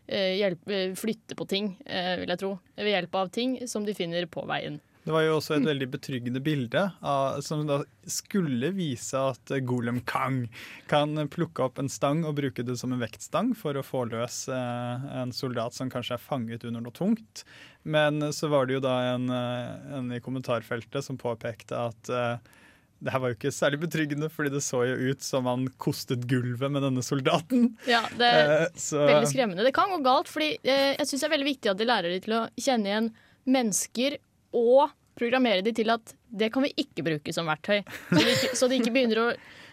hjelpe, 0.09 0.83
flytte 0.97 1.37
på 1.37 1.47
ting, 1.49 1.73
eh, 1.85 2.15
vil 2.21 2.31
jeg 2.33 2.41
tro. 2.41 2.53
Ved 2.79 2.93
hjelp 2.93 3.17
av 3.19 3.33
ting 3.33 3.57
som 3.69 3.85
de 3.85 3.95
finner 3.97 4.25
på 4.31 4.45
veien. 4.49 4.79
Det 5.09 5.13
var 5.15 5.23
jo 5.23 5.37
også 5.39 5.55
et 5.55 5.65
veldig 5.65 5.87
betryggende 5.93 6.41
bilde 6.43 6.81
av, 7.01 7.39
som 7.41 7.63
da 7.65 7.79
skulle 8.09 8.69
vise 8.75 9.17
at 9.17 9.53
Golem 9.65 10.01
Kang 10.05 10.43
kan 10.91 11.15
plukke 11.31 11.63
opp 11.65 11.79
en 11.81 11.89
stang 11.89 12.25
og 12.27 12.35
bruke 12.37 12.65
det 12.67 12.75
som 12.77 12.93
en 12.93 13.01
vektstang 13.01 13.55
for 13.57 13.79
å 13.79 13.85
få 13.85 14.03
løs 14.11 14.43
eh, 14.53 15.07
en 15.21 15.33
soldat 15.33 15.73
som 15.73 15.89
kanskje 15.89 16.17
er 16.17 16.21
fanget 16.21 16.67
under 16.67 16.83
noe 16.83 16.93
tungt. 16.93 17.45
Men 17.89 18.21
så 18.35 18.51
var 18.51 18.67
det 18.67 18.77
jo 18.77 18.83
da 18.85 18.95
en, 19.15 19.29
eh, 19.33 19.97
en 19.97 20.13
i 20.13 20.21
kommentarfeltet 20.21 21.07
som 21.07 21.17
påpekte 21.17 21.79
at 21.89 22.11
eh, 22.13 22.58
det 22.99 23.13
her 23.13 23.21
var 23.23 23.31
jo 23.31 23.37
ikke 23.37 23.51
særlig 23.55 23.79
betryggende, 23.79 24.27
fordi 24.33 24.49
det 24.51 24.61
så 24.65 24.81
jo 24.89 24.95
ut 25.13 25.21
som 25.23 25.45
han 25.47 25.67
kostet 25.79 26.25
gulvet 26.27 26.71
med 26.71 26.83
denne 26.83 27.03
soldaten. 27.05 27.69
Ja, 27.87 28.01
det 28.19 28.27
er 28.27 28.53
Eh, 28.65 28.67
så- 28.75 29.05
veldig 29.07 29.29
skremmende. 29.31 29.63
Det 29.63 29.73
kan 29.73 29.89
gå 29.93 30.01
galt, 30.03 30.27
fordi 30.27 30.57
eh, 30.63 30.95
jeg 30.97 31.07
syns 31.07 31.21
det 31.21 31.29
er 31.29 31.35
veldig 31.37 31.49
viktig 31.53 31.71
at 31.71 31.77
de 31.79 31.85
lærer 31.87 32.09
de 32.11 32.19
til 32.25 32.33
å 32.35 32.41
kjenne 32.59 32.85
igjen 32.91 33.11
mennesker 33.47 34.17
og 34.53 34.89
programmere 35.19 35.63
de 35.63 35.71
til 35.75 35.89
at 35.91 36.13
det 36.31 36.51
kan 36.53 36.63
vi 36.63 36.73
ikke 36.77 37.03
bruke 37.03 37.33
som 37.35 37.47
verktøy. 37.49 37.81
Så 38.11 38.19
de 38.19 38.33
ikke, 38.35 38.51
så 38.55 38.69
de 38.69 38.77
ikke 38.79 38.93
begynner 38.95 39.19
å 39.23 39.29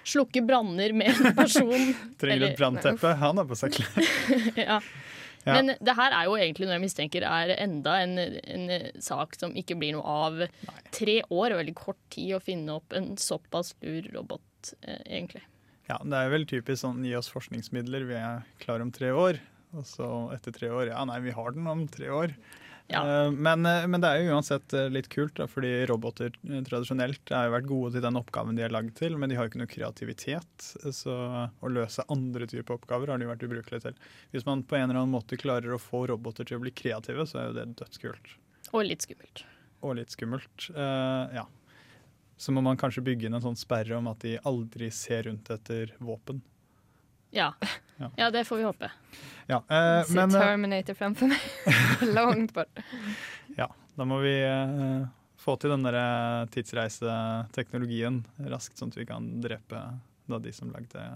slukke 0.06 0.42
branner 0.46 0.92
med 0.94 1.10
en 1.10 1.34
person. 1.34 1.94
Trenger 2.22 2.48
et 2.52 2.58
brannteppe. 2.58 3.12
Han 3.20 3.36
har 3.42 3.44
på 3.50 3.58
seg 3.58 3.74
klær. 3.74 4.08
ja. 4.68 4.80
Ja. 5.46 5.54
Men 5.54 5.76
det 5.78 5.94
her 5.94 6.10
er 6.10 6.26
jo 6.26 6.34
egentlig 6.40 6.66
noe 6.66 6.74
jeg 6.74 6.82
mistenker 6.82 7.24
er 7.28 7.52
enda 7.54 8.00
en, 8.02 8.18
en 8.18 8.70
sak 9.02 9.36
som 9.38 9.54
ikke 9.54 9.76
blir 9.78 9.94
noe 9.94 10.02
av. 10.02 10.40
Tre 10.94 11.20
år 11.30 11.52
er 11.52 11.60
veldig 11.60 11.76
kort 11.78 12.00
tid 12.10 12.34
å 12.34 12.42
finne 12.42 12.80
opp 12.80 12.96
en 12.96 13.12
såpass 13.20 13.76
lur 13.86 14.08
robot, 14.16 14.72
eh, 14.82 14.98
egentlig. 15.06 15.44
Ja, 15.86 16.00
det 16.02 16.18
er 16.18 16.32
vel 16.32 16.48
typisk 16.50 16.82
sånn 16.82 17.04
gi 17.06 17.14
oss 17.14 17.30
forskningsmidler, 17.30 18.08
vi 18.08 18.18
er 18.18 18.42
klare 18.62 18.82
om 18.82 18.90
tre 18.94 19.12
år. 19.14 19.38
Og 19.76 19.86
så 19.86 20.08
etter 20.34 20.54
tre 20.54 20.70
år, 20.72 20.90
ja 20.90 21.04
nei, 21.06 21.20
vi 21.22 21.34
har 21.36 21.54
den 21.54 21.70
om 21.70 21.86
tre 21.90 22.10
år. 22.10 22.34
Eh, 22.88 23.30
Men, 23.30 23.66
eh, 23.66 23.86
men 23.90 24.00
det 24.02 24.08
er 24.08 24.22
jo 24.22 24.36
uansett 24.36 24.72
eh, 24.76 24.88
litt 24.92 25.08
kult, 25.10 25.34
da, 25.38 25.48
fordi 25.50 25.72
roboter 25.90 26.34
tradisjonelt 26.68 27.32
har 27.34 27.48
jo 27.48 27.54
vært 27.56 27.68
gode 27.70 27.92
til 27.96 28.04
den 28.04 28.18
oppgaven 28.20 28.58
de 28.58 28.62
er 28.66 28.74
lagd 28.74 28.94
til, 28.98 29.16
men 29.18 29.30
de 29.30 29.38
har 29.38 29.46
jo 29.46 29.52
ikke 29.52 29.62
noe 29.62 29.72
kreativitet. 29.72 30.70
Så 30.94 31.16
å 31.16 31.72
løse 31.72 32.06
andre 32.12 32.46
typer 32.50 32.78
oppgaver 32.78 33.10
har 33.12 33.22
de 33.22 33.28
vært 33.30 33.44
ubrukelige 33.46 33.88
til. 33.88 34.00
Hvis 34.34 34.46
man 34.46 34.62
på 34.62 34.78
en 34.78 34.88
eller 34.88 35.02
annen 35.02 35.14
måte 35.16 35.38
klarer 35.40 35.74
å 35.74 35.82
få 35.82 36.06
roboter 36.12 36.46
til 36.46 36.60
å 36.60 36.64
bli 36.64 36.74
kreative, 36.76 37.26
så 37.26 37.42
er 37.42 37.50
jo 37.50 37.58
det 37.58 37.68
dødskult. 37.82 38.34
Og 38.72 38.86
litt 38.86 39.06
skummelt. 39.06 39.44
Og 39.86 39.98
litt 39.98 40.14
skummelt. 40.14 40.70
uh, 40.74 41.26
ja. 41.34 41.46
Så 42.36 42.52
må 42.52 42.60
man 42.60 42.76
kanskje 42.76 43.04
bygge 43.04 43.28
inn 43.28 43.36
en 43.38 43.44
sånn 43.44 43.56
sperre 43.56 43.96
om 43.96 44.10
at 44.10 44.20
de 44.20 44.34
aldri 44.44 44.90
ser 44.92 45.24
rundt 45.28 45.48
etter 45.50 45.94
våpen. 46.04 46.42
Ja. 47.36 47.54
Ja. 47.98 48.10
ja, 48.16 48.26
det 48.30 48.42
får 48.44 48.56
vi 48.60 48.64
håpe. 48.66 48.90
Ja, 49.46 49.56
eh, 49.56 50.02
Ser 50.04 50.14
men 50.14 50.34
eh, 50.34 50.40
Terminator 50.40 50.94
framför 50.94 51.26
meg. 51.26 51.38
Langt 52.14 52.52
bort. 52.54 52.78
ja, 53.56 53.70
da 53.94 54.04
må 54.04 54.18
vi 54.20 54.34
eh, 54.44 55.06
få 55.40 55.54
til 55.56 55.72
den 55.72 55.86
der 55.86 55.96
eh, 55.96 56.42
tidsreiseteknologien 56.52 58.18
raskt, 58.52 58.76
sånn 58.76 58.92
at 58.92 58.98
vi 59.00 59.06
kan 59.08 59.30
drepe 59.40 59.80
da, 60.28 60.42
de 60.44 60.52
som 60.52 60.74
lagde 60.74 61.06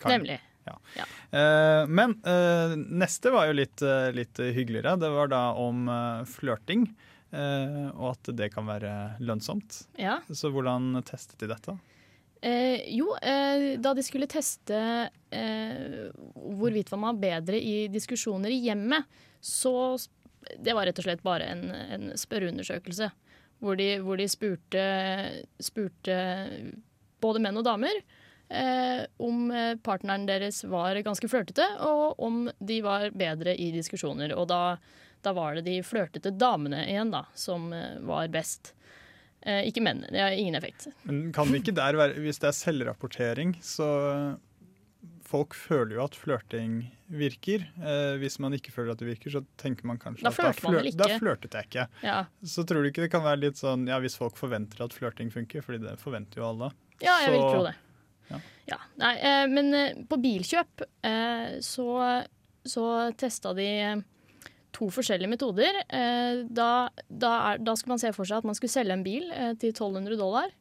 Kang. 0.00 0.14
Nemlig. 0.14 0.38
Ja. 0.64 0.78
Ja. 0.96 1.04
Eh, 1.36 1.84
men 1.92 2.16
eh, 2.24 2.78
neste 2.80 3.34
var 3.36 3.50
jo 3.50 3.58
litt, 3.60 3.84
litt 4.16 4.40
hyggeligere. 4.40 4.96
Det 5.04 5.12
var 5.12 5.28
da 5.28 5.42
om 5.60 5.84
uh, 5.84 6.24
flørting, 6.24 6.88
eh, 7.36 7.86
og 7.92 8.14
at 8.14 8.32
det 8.40 8.52
kan 8.54 8.68
være 8.72 9.20
lønnsomt. 9.20 9.82
Ja. 10.00 10.22
Så 10.32 10.48
hvordan 10.54 10.94
testet 11.04 11.44
de 11.44 11.52
dette? 11.52 11.76
Eh, 12.40 12.86
jo, 12.96 13.12
eh, 13.22 13.78
da 13.80 13.92
de 13.94 14.04
skulle 14.04 14.28
teste 14.30 14.76
eh, 15.30 16.08
hvorvidt 16.34 16.92
man 16.94 17.10
var 17.10 17.20
bedre 17.20 17.60
i 17.60 17.88
diskusjoner 17.92 18.52
i 18.52 18.62
hjemmet, 18.68 19.04
så 19.40 19.98
Det 20.40 20.72
var 20.72 20.86
rett 20.88 20.98
og 20.98 21.04
slett 21.04 21.22
bare 21.22 21.44
en, 21.52 21.66
en 21.70 22.04
spørreundersøkelse. 22.16 23.10
Hvor 23.60 23.76
de, 23.76 23.98
hvor 24.00 24.16
de 24.16 24.24
spurte, 24.28 24.84
spurte 25.60 26.16
både 27.20 27.42
menn 27.44 27.60
og 27.60 27.66
damer 27.66 28.00
eh, 28.48 29.04
om 29.16 29.50
eh, 29.50 29.76
partneren 29.76 30.24
deres 30.26 30.62
var 30.64 30.96
ganske 31.04 31.28
flørtete, 31.28 31.66
og 31.84 32.20
om 32.20 32.50
de 32.58 32.80
var 32.82 33.10
bedre 33.12 33.54
i 33.54 33.70
diskusjoner. 33.74 34.34
Og 34.36 34.48
da, 34.50 34.78
da 35.20 35.34
var 35.36 35.58
det 35.58 35.66
de 35.68 35.78
flørtete 35.86 36.32
damene 36.32 36.86
igjen 36.88 37.12
da, 37.14 37.26
som 37.34 37.70
eh, 37.76 38.00
var 38.08 38.32
best. 38.32 38.74
Eh, 39.42 39.64
ikke 39.70 39.82
menn. 39.84 40.04
Det 40.10 40.20
har 40.20 40.36
ingen 40.36 40.58
effekt. 40.58 40.90
Men 41.08 41.30
kan 41.32 41.48
det 41.48 41.62
ikke 41.62 41.76
der 41.78 41.96
være 41.96 42.20
Hvis 42.20 42.40
det 42.42 42.50
er 42.50 42.56
selvrapportering, 42.58 43.56
så 43.64 43.88
Folk 45.30 45.54
føler 45.54 45.94
jo 45.94 46.02
at 46.02 46.16
flørting 46.18 46.80
virker. 47.14 47.62
Eh, 47.78 48.16
hvis 48.18 48.40
man 48.42 48.56
ikke 48.56 48.72
føler 48.74 48.96
at 48.96 49.02
det 49.02 49.06
virker, 49.12 49.30
så 49.30 49.44
tenker 49.62 49.86
man 49.86 50.00
kanskje 50.00 50.26
Da 50.26 50.32
at 50.32 50.40
da, 50.42 50.50
flør, 50.56 50.88
da 50.98 51.06
flørtet 51.20 51.54
jeg 51.54 51.68
ikke. 51.68 51.84
Ja. 52.02 52.16
Så 52.42 52.64
tror 52.66 52.82
du 52.82 52.90
ikke 52.90 53.04
det 53.04 53.12
kan 53.12 53.22
være 53.22 53.44
litt 53.44 53.60
sånn 53.60 53.86
ja, 53.86 54.00
hvis 54.02 54.18
folk 54.18 54.34
forventer 54.40 54.82
at 54.82 54.96
flørting 54.96 55.30
funker, 55.30 55.62
fordi 55.62 55.84
det 55.84 55.94
forventer 56.02 56.42
jo 56.42 56.48
alle. 56.48 56.72
Ja, 56.98 57.20
jeg 57.22 57.36
vil 57.36 57.46
tro 57.46 57.62
det. 57.68 57.76
ja. 58.32 58.42
Ja, 58.70 58.76
nei, 59.00 59.14
eh, 59.26 59.44
men 59.50 60.06
på 60.10 60.18
bilkjøp 60.22 60.84
eh, 61.06 61.56
så, 61.64 61.86
så 62.66 62.84
testa 63.18 63.54
de 63.56 63.70
to 64.76 64.88
forskjellige 64.92 65.30
metoder. 65.30 65.82
Eh, 65.88 66.44
da, 66.48 66.70
da, 67.08 67.32
er, 67.50 67.62
da 67.64 67.74
skulle 67.76 67.96
man 67.96 68.02
se 68.02 68.12
for 68.16 68.28
seg 68.28 68.40
at 68.40 68.48
man 68.48 68.56
skulle 68.58 68.72
selge 68.72 68.96
en 68.96 69.04
bil 69.06 69.30
eh, 69.34 69.52
til 69.60 69.74
1200 69.74 70.18
dollar. 70.20 70.54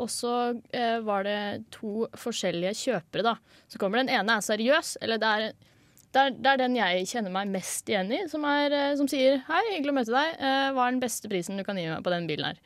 Og 0.00 0.10
så 0.12 0.34
eh, 0.76 0.98
var 1.04 1.26
det 1.26 1.40
to 1.74 2.06
forskjellige 2.18 2.76
kjøpere, 2.84 3.32
da. 3.32 3.64
Så 3.70 3.80
kommer 3.80 4.00
den 4.00 4.12
ene 4.12 4.38
er 4.38 4.46
seriøs, 4.46 4.96
eller 5.02 5.20
det 5.20 5.30
er, 5.30 5.72
det 6.10 6.22
er, 6.22 6.36
det 6.36 6.52
er 6.52 6.60
den 6.62 6.78
jeg 6.78 7.08
kjenner 7.10 7.34
meg 7.34 7.50
mest 7.50 7.90
igjen 7.90 8.12
i, 8.14 8.20
som, 8.30 8.44
er, 8.46 8.76
som 8.98 9.08
sier 9.10 9.42
'hei, 9.46 9.64
hyggelig 9.74 9.94
å 9.94 9.98
møte 10.00 10.14
deg, 10.14 10.38
hva 10.74 10.86
er 10.86 10.94
den 10.94 11.02
beste 11.02 11.30
prisen 11.30 11.58
du 11.58 11.64
kan 11.66 11.78
gi 11.78 11.86
meg 11.90 12.02
på 12.06 12.14
den 12.14 12.26
bilen 12.30 12.50
her'? 12.50 12.62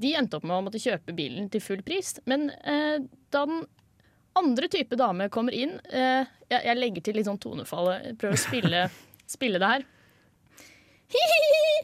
De 0.00 0.10
endte 0.16 0.36
opp 0.36 0.44
med 0.48 0.56
å 0.56 0.64
måtte 0.66 0.80
kjøpe 0.82 1.14
bilen 1.16 1.48
til 1.52 1.62
full 1.64 1.80
pris, 1.86 2.18
men 2.28 2.50
da 3.32 3.46
den 3.48 3.64
andre 4.38 4.68
type 4.70 4.96
dame 4.98 5.28
kommer 5.32 5.54
inn 5.56 5.76
eh, 5.90 6.26
jeg, 6.50 6.60
jeg 6.66 6.78
legger 6.78 7.06
til 7.06 7.18
litt 7.18 7.28
sånn 7.28 7.40
tonefall, 7.42 7.92
jeg 7.96 8.16
prøver 8.20 8.38
å 8.38 8.42
spille, 8.42 8.82
spille 9.36 9.60
det 9.62 9.70
her. 9.74 9.86
Hi-hi-hi! 11.10 11.78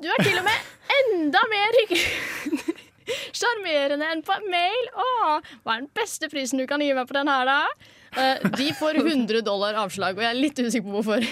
Du 0.00 0.08
er 0.08 0.22
til 0.24 0.38
og 0.40 0.46
med 0.46 0.70
enda 1.00 1.42
mer 1.50 1.76
hyggelig 1.82 2.76
Sjarmerende 3.34 4.06
enn 4.06 4.20
på 4.22 4.36
mail. 4.46 4.84
Åh, 5.02 5.48
hva 5.64 5.74
er 5.74 5.80
den 5.82 5.88
beste 5.98 6.28
prisen 6.30 6.60
du 6.60 6.66
kan 6.70 6.82
gi 6.84 6.92
meg 6.94 7.08
på 7.08 7.16
den 7.16 7.26
her, 7.26 7.48
da? 7.48 7.88
Eh, 8.14 8.44
de 8.54 8.68
får 8.78 9.00
100 9.00 9.42
dollar 9.46 9.74
avslag, 9.82 10.14
og 10.14 10.22
jeg 10.22 10.30
er 10.30 10.38
litt 10.38 10.60
usikker 10.62 10.86
på 10.86 11.00
hvorfor. 11.00 11.26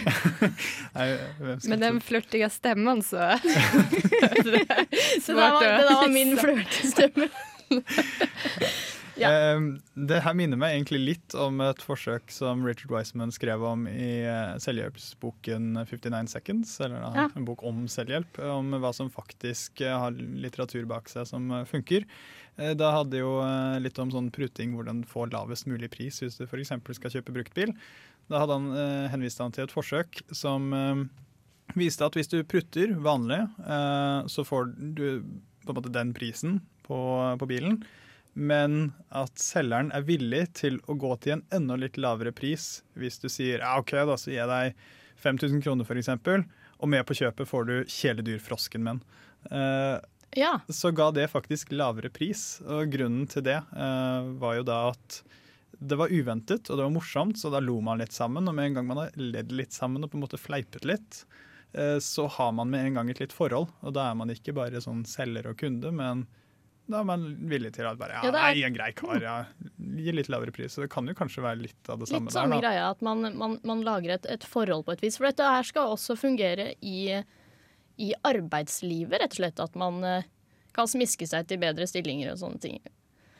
Men 1.70 1.84
den 1.84 2.00
flørtiga 2.02 2.50
stemmen 2.50 2.98
så 3.06 3.30
Så 3.38 4.50
det, 4.50 4.64
var, 5.38 5.60
det 5.62 5.70
der 5.70 5.94
var 5.94 6.10
min 6.10 6.34
flørtestemme. 6.38 7.30
Ja. 9.18 9.30
Eh, 9.56 9.60
det 10.08 10.20
her 10.24 10.34
minner 10.38 10.58
meg 10.60 10.76
egentlig 10.76 11.00
litt 11.02 11.34
om 11.38 11.60
et 11.64 11.82
forsøk 11.84 12.30
som 12.34 12.64
Richard 12.66 12.92
Wiseman 12.94 13.32
skrev 13.34 13.62
om 13.66 13.86
i 13.90 14.22
eh, 14.24 14.56
selvhjelpsboken 14.62 15.72
59 15.84 16.28
Seconds, 16.32 16.74
eller 16.80 17.00
da, 17.04 17.12
Ja. 17.14 17.28
en 17.36 17.44
bok 17.48 17.62
om 17.66 17.86
selvhjelp, 17.90 18.38
om 18.44 18.70
hva 18.80 18.92
som 18.94 19.10
faktisk 19.10 19.80
eh, 19.84 19.94
har 19.98 20.12
litteratur 20.12 20.86
bak 20.90 21.08
seg 21.12 21.26
som 21.26 21.50
eh, 21.50 21.64
funker. 21.68 22.06
Da 22.58 22.88
hadde 22.90 23.20
jo 23.20 23.36
litt 23.78 23.98
om 24.02 24.10
sånn 24.10 24.32
pruting, 24.34 24.72
hvordan 24.74 25.04
få 25.06 25.28
lavest 25.30 25.68
mulig 25.70 25.92
pris 25.94 26.16
hvis 26.24 26.40
du 26.40 26.42
f.eks. 26.48 26.72
skal 26.98 27.12
kjøpe 27.14 27.30
bruktbil. 27.36 27.70
Da 28.26 28.40
hadde 28.42 28.56
han, 28.56 28.66
henviste 29.12 29.44
han 29.46 29.54
til 29.54 29.62
et 29.68 29.70
forsøk 29.70 30.18
som 30.34 30.72
viste 31.78 32.02
at 32.02 32.16
hvis 32.18 32.30
du 32.32 32.40
prutter 32.48 32.96
vanlig, 32.98 33.38
eh, 33.62 34.26
så 34.26 34.42
får 34.42 34.72
du 34.96 35.22
på 35.62 35.70
en 35.70 35.78
måte 35.78 35.92
den 35.94 36.10
prisen 36.16 36.58
på, 36.86 36.98
på 37.38 37.46
bilen. 37.50 37.78
Men 38.38 38.92
at 39.10 39.34
selgeren 39.42 39.90
er 39.96 40.04
villig 40.06 40.44
til 40.60 40.78
å 40.86 40.94
gå 40.94 41.10
til 41.24 41.38
en 41.38 41.44
enda 41.58 41.78
litt 41.80 41.98
lavere 41.98 42.30
pris 42.36 42.84
hvis 42.98 43.18
du 43.18 43.26
sier 43.32 43.64
ja, 43.64 43.72
OK, 43.80 43.96
da 44.06 44.14
så 44.20 44.30
gir 44.30 44.44
jeg 44.44 44.50
deg 44.52 44.84
5000 45.18 45.64
kroner 45.64 45.88
f.eks., 45.88 46.12
og 46.78 46.86
med 46.92 47.02
på 47.08 47.16
kjøpet 47.18 47.50
får 47.50 47.64
du 47.66 47.74
kjæledyrfrosken 47.90 48.84
min. 48.86 49.02
Uh, 49.50 49.98
Ja. 50.36 50.60
så 50.68 50.92
ga 50.94 51.08
det 51.10 51.24
faktisk 51.32 51.72
lavere 51.72 52.10
pris. 52.14 52.60
Og 52.62 52.92
grunnen 52.92 53.26
til 53.26 53.42
det 53.48 53.56
uh, 53.72 54.28
var 54.38 54.60
jo 54.60 54.66
da 54.68 54.76
at 54.92 55.22
det 55.78 55.98
var 55.98 56.12
uventet 56.12 56.70
og 56.70 56.78
det 56.78 56.84
var 56.84 56.94
morsomt, 56.94 57.38
så 57.38 57.50
da 57.50 57.60
lo 57.62 57.80
man 57.82 57.98
litt 57.98 58.14
sammen. 58.14 58.46
Og 58.46 58.54
med 58.54 58.70
en 58.70 58.78
gang 58.78 58.86
man 58.86 59.02
har 59.02 59.18
ledd 59.18 59.50
litt 59.54 59.74
sammen 59.74 60.04
og 60.04 60.12
på 60.12 60.18
en 60.18 60.24
måte 60.26 60.40
fleipet 60.40 60.86
litt, 60.88 61.20
eh, 61.72 61.98
så 62.02 62.26
har 62.34 62.52
man 62.56 62.70
med 62.70 62.86
en 62.86 62.98
gang 62.98 63.10
et 63.10 63.20
litt 63.22 63.34
forhold. 63.34 63.70
Og 63.86 63.94
da 63.94 64.08
er 64.10 64.18
man 64.18 64.32
ikke 64.34 64.56
bare 64.56 64.82
sånn 64.82 65.04
selger 65.06 65.50
og 65.50 65.58
kunde, 65.60 65.92
men 65.94 66.26
da 66.88 67.00
er 67.02 67.04
man 67.04 67.24
villig 67.50 67.70
til 67.76 67.84
at 67.84 67.98
bare 68.00 68.16
ja, 68.16 68.22
Ja, 68.24 68.30
det 68.32 68.40
er- 68.40 68.54
nei, 68.54 68.62
en 68.66 68.74
grei 68.74 68.92
kar, 68.96 69.20
ja, 69.20 69.34
gi 69.78 70.12
litt 70.12 70.28
lavere 70.32 70.52
pris. 70.56 70.72
Så 70.74 70.82
det 70.82 70.90
kan 70.90 71.06
jo 71.06 71.14
kanskje 71.14 71.42
være 71.44 71.60
litt 71.66 71.88
av 71.92 71.98
det 72.00 72.08
samme 72.08 72.26
Litt 72.30 72.32
samme 72.36 72.56
der. 72.56 72.62
greia, 72.64 72.90
at 72.90 73.02
man, 73.02 73.22
man, 73.36 73.58
man 73.62 73.82
lager 73.84 74.14
et, 74.16 74.26
et 74.26 74.44
forhold 74.48 74.86
på 74.86 74.92
et 74.96 75.02
vis. 75.04 75.18
For 75.20 75.28
dette 75.28 75.44
her 75.44 75.62
skal 75.68 75.92
også 75.94 76.16
fungere 76.16 76.70
i, 76.80 77.22
i 77.98 78.12
arbeidslivet, 78.24 79.20
rett 79.20 79.32
og 79.36 79.40
slett. 79.42 79.60
At 79.60 79.74
man 79.76 80.02
eh, 80.04 80.22
kan 80.72 80.86
smiske 80.88 81.26
seg 81.28 81.46
til 81.50 81.58
bedre 81.62 81.86
stillinger 81.90 82.32
og 82.32 82.38
sånne 82.40 82.60
ting. 82.62 82.80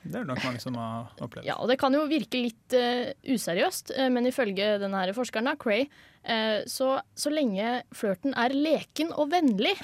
Det 0.08 0.16
er 0.16 0.26
det 0.26 0.32
nok 0.32 0.44
mange 0.46 0.60
som 0.62 0.76
har 0.80 1.08
opplevd. 1.20 1.46
Ja, 1.46 1.58
og 1.60 1.70
Det 1.70 1.78
kan 1.80 1.94
jo 1.94 2.04
virke 2.10 2.40
litt 2.40 2.76
uh, 2.76 3.10
useriøst, 3.28 3.92
eh, 3.96 4.10
men 4.12 4.28
ifølge 4.30 4.76
denne 4.82 5.02
her 5.02 5.12
forskeren, 5.16 5.50
da, 5.50 5.54
Cray, 5.60 5.86
uh, 6.24 6.64
så, 6.70 6.90
så 7.18 7.32
lenge 7.32 7.82
flørten 7.96 8.36
er 8.38 8.56
leken 8.56 9.12
og 9.14 9.30
vennlig, 9.34 9.74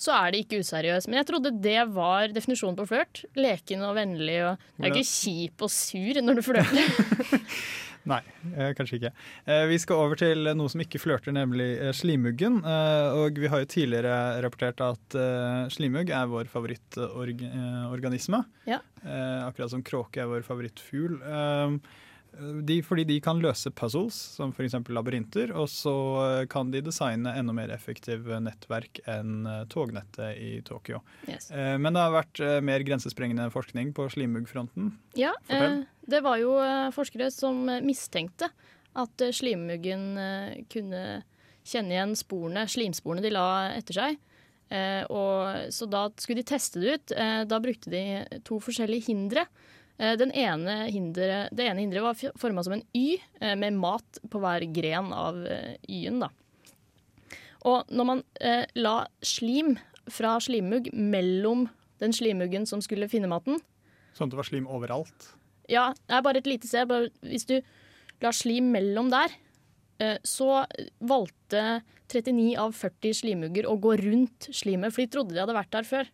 så 0.00 0.16
er 0.18 0.32
det 0.32 0.44
ikke 0.44 0.62
useriøst. 0.64 1.10
Men 1.10 1.20
jeg 1.20 1.30
trodde 1.30 1.54
det 1.64 1.80
var 1.96 2.32
definisjonen 2.34 2.78
på 2.78 2.88
flørt. 2.88 3.24
Leken 3.38 3.84
og 3.86 3.96
vennlig. 3.98 4.40
og 4.48 4.68
Det 4.76 4.88
er 4.88 4.94
ikke 4.94 5.10
kjip 5.12 5.66
og 5.68 5.72
sur 5.72 6.22
når 6.24 6.40
du 6.40 6.46
flørter. 6.46 7.42
Nei, 8.06 8.20
eh, 8.54 8.70
kanskje 8.78 9.00
ikke. 9.00 9.10
Eh, 9.50 9.64
vi 9.66 9.78
skal 9.82 9.98
over 9.98 10.18
til 10.20 10.46
noe 10.54 10.70
som 10.70 10.82
ikke 10.84 11.00
flørter, 11.02 11.34
nemlig 11.34 11.66
eh, 11.74 11.92
slimuggen. 11.96 12.60
Og 12.62 13.38
vi 13.42 13.50
har 13.50 13.64
jo 13.64 13.70
tidligere 13.72 14.14
rapportert 14.44 14.80
at 14.84 15.18
slimugg 15.74 16.10
er 16.14 16.30
vår 16.30 16.46
favorittorganisme. 16.52 18.44
Ja. 18.70 18.80
Akkurat 19.46 19.72
som 19.74 19.82
kråke 19.86 20.22
er 20.22 20.30
vår 20.30 20.46
favorittfugl. 20.46 21.18
De, 22.68 22.74
fordi 22.84 23.06
de 23.08 23.14
kan 23.24 23.38
løse 23.40 23.70
puzzles, 23.72 24.12
som 24.36 24.50
f.eks. 24.52 24.74
labyrinter, 24.92 25.54
og 25.56 25.70
så 25.72 25.94
kan 26.52 26.68
de 26.68 26.82
designe 26.84 27.32
enda 27.32 27.54
mer 27.56 27.72
effektive 27.72 28.36
nettverk 28.44 29.00
enn 29.08 29.46
tognettet 29.72 30.36
i 30.36 30.50
Tokyo. 30.66 31.00
Yes. 31.30 31.48
Men 31.54 31.96
det 31.96 32.02
har 32.04 32.12
vært 32.12 32.42
mer 32.66 32.84
grensesprengende 32.84 33.48
forskning 33.54 33.94
på 33.96 34.04
slimuggfronten. 34.12 34.92
Ja, 35.16 35.32
Fortell. 35.48 35.78
eh, 35.80 35.95
det 36.10 36.22
var 36.24 36.38
jo 36.40 36.56
eh, 36.62 36.92
forskere 36.94 37.30
som 37.34 37.66
eh, 37.68 37.82
mistenkte 37.84 38.48
at 38.96 39.24
eh, 39.24 39.34
slimmuggen 39.34 40.06
kunne 40.72 41.02
kjenne 41.66 41.96
igjen 41.96 42.14
sporene, 42.16 42.64
slimsporene 42.70 43.24
de 43.24 43.32
la 43.34 43.48
etter 43.74 44.00
seg. 44.00 44.22
Og, 45.14 45.70
så 45.70 45.86
da 45.86 46.00
skulle 46.18 46.42
de 46.42 46.46
teste 46.46 46.80
det 46.82 46.94
ut. 46.94 47.12
Da 47.46 47.58
brukte 47.62 47.90
de 47.90 48.40
to 48.46 48.58
forskjellige 48.62 49.12
hindre. 49.12 49.44
Ene 49.98 50.76
hindre, 50.90 51.44
det 51.54 51.68
ene 51.68 51.84
hinderet 51.84 52.06
var 52.06 52.38
forma 52.38 52.64
som 52.66 52.74
en 52.74 52.82
Y, 52.94 53.18
med 53.58 53.78
mat 53.78 54.18
på 54.30 54.42
hver 54.42 54.66
gren 54.74 55.12
av 55.14 55.38
Y-en. 55.86 56.22
da. 56.22 56.30
Og 57.66 57.90
når 57.90 58.06
man 58.06 58.22
eh, 58.40 58.64
la 58.78 58.98
slim 59.24 59.74
fra 60.12 60.36
slimmugg 60.42 60.92
mellom 60.94 61.66
den 62.02 62.14
slimmuggen 62.14 62.66
som 62.68 62.82
skulle 62.84 63.10
finne 63.10 63.30
maten, 63.30 63.62
Sånn 64.16 64.30
at 64.30 64.32
det 64.32 64.38
var 64.38 64.46
slim 64.48 64.68
overalt. 64.72 65.26
Ja, 65.72 65.90
det 66.06 66.16
er 66.16 66.24
bare 66.26 66.42
et 66.42 66.50
lite 66.50 66.68
sted. 66.68 66.92
Hvis 67.26 67.48
du 67.48 67.58
lar 68.22 68.36
slim 68.36 68.70
mellom 68.74 69.10
der, 69.12 69.34
eh, 70.00 70.16
så 70.24 70.64
valgte 70.98 71.82
39 72.12 72.54
av 72.62 72.76
40 72.76 73.20
slimugger 73.22 73.66
å 73.66 73.78
gå 73.80 73.96
rundt 74.02 74.48
slimet, 74.54 74.94
for 74.94 75.02
de 75.02 75.12
trodde 75.12 75.34
de 75.34 75.42
hadde 75.42 75.56
vært 75.56 75.74
der 75.74 75.88
før. 75.88 76.12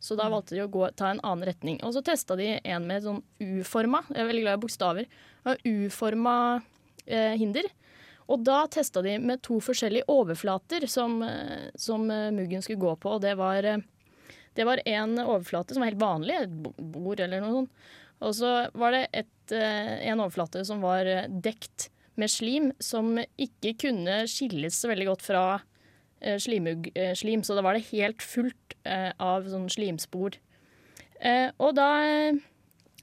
Så 0.00 0.16
da 0.16 0.30
valgte 0.32 0.56
de 0.56 0.62
å 0.64 0.70
gå, 0.72 0.86
ta 0.96 1.10
en 1.12 1.20
annen 1.20 1.44
retning. 1.50 1.76
Og 1.84 1.92
så 1.92 2.02
testa 2.04 2.36
de 2.38 2.54
en 2.56 2.86
med 2.88 3.04
sånn 3.04 3.20
U-forma, 3.44 4.00
jeg 4.08 4.22
er 4.22 4.30
veldig 4.30 4.44
glad 4.46 4.58
i 4.58 4.62
bokstaver, 4.62 5.10
U-forma 5.68 6.34
eh, 7.04 7.36
hinder. 7.40 7.68
Og 8.30 8.44
da 8.46 8.62
testa 8.72 9.02
de 9.04 9.18
med 9.20 9.42
to 9.44 9.58
forskjellige 9.64 10.08
overflater 10.08 10.86
som, 10.88 11.18
eh, 11.26 11.68
som 11.76 12.08
eh, 12.10 12.30
muggen 12.32 12.64
skulle 12.64 12.80
gå 12.80 12.94
på, 13.02 13.16
og 13.18 13.24
det 13.26 13.36
var 13.40 13.68
det 14.56 14.66
var 14.66 14.80
en 14.88 15.12
overflate 15.20 15.76
som 15.76 15.84
var 15.84 15.92
helt 15.92 16.00
vanlig, 16.00 16.34
et 16.34 16.54
bord 16.80 17.20
eller 17.22 17.44
noe 17.44 17.60
sånt. 17.60 17.90
Og 18.20 18.36
så 18.36 18.52
var 18.76 18.92
det 18.96 19.06
et, 19.22 19.54
eh, 19.56 19.96
en 20.10 20.20
overflate 20.20 20.64
som 20.68 20.82
var 20.84 21.08
eh, 21.08 21.28
dekt 21.28 21.88
med 22.20 22.30
slim, 22.30 22.70
som 22.82 23.16
ikke 23.40 23.74
kunne 23.80 24.22
skilles 24.28 24.76
så 24.76 24.90
veldig 24.90 25.08
godt 25.08 25.24
fra 25.24 25.44
slimug, 26.20 26.90
slim. 27.16 27.40
Så 27.40 27.54
da 27.56 27.62
var 27.64 27.72
det 27.72 27.86
helt 27.94 28.20
fullt 28.20 28.74
eh, 28.84 29.08
av 29.16 29.46
sånn 29.48 29.70
slimspor. 29.72 30.36
Eh, 31.20 31.48
og 31.60 31.74
da 31.76 31.88
eh, 32.04 32.38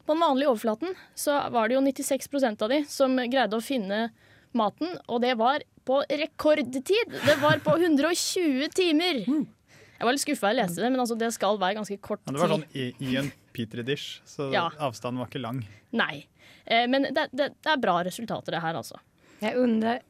På 0.08 0.16
den 0.16 0.24
vanlige 0.24 0.50
overflaten 0.50 0.94
så 1.20 1.36
var 1.52 1.68
det 1.68 1.76
jo 1.76 1.82
96% 1.84 2.62
av 2.64 2.72
de 2.72 2.78
som 2.88 3.18
greide 3.18 3.58
å 3.58 3.64
finne 3.64 4.08
maten, 4.56 4.94
og 5.12 5.20
det 5.22 5.34
var 5.38 5.66
på 5.84 6.00
rekordtid! 6.08 7.12
Det 7.12 7.36
var 7.42 7.60
på 7.66 7.76
120 7.76 8.70
timer! 8.72 9.20
Jeg 9.26 10.06
var 10.06 10.16
litt 10.16 10.24
skuffa 10.24 10.54
jeg 10.54 10.62
leste 10.62 10.80
det, 10.80 10.94
men 10.94 11.02
altså, 11.04 11.18
det 11.20 11.34
skal 11.36 11.60
være 11.60 11.80
ganske 11.82 11.98
kort 12.00 12.22
tid. 12.24 12.32
Ja, 12.32 12.38
det 12.38 12.44
var 12.46 12.54
sånn 12.54 12.66
i, 12.72 12.88
i 13.04 13.18
en 13.20 13.30
petri 13.58 13.84
dish, 13.88 14.22
så 14.30 14.52
Ja. 14.54 14.68
avstanden 14.88 15.20
var 15.24 15.28
ikke 15.32 15.42
lang. 15.44 15.64
Nei. 15.98 16.26
Eh, 16.66 16.86
men 16.88 17.10
det, 17.10 17.28
det, 17.34 17.52
det 17.64 17.74
er 17.74 17.82
bra 17.84 17.98
resultater, 18.06 18.54
det 18.56 18.62
her, 18.64 18.78
altså. 18.80 19.00
Jeg 19.42 19.58
undrer, 19.58 20.02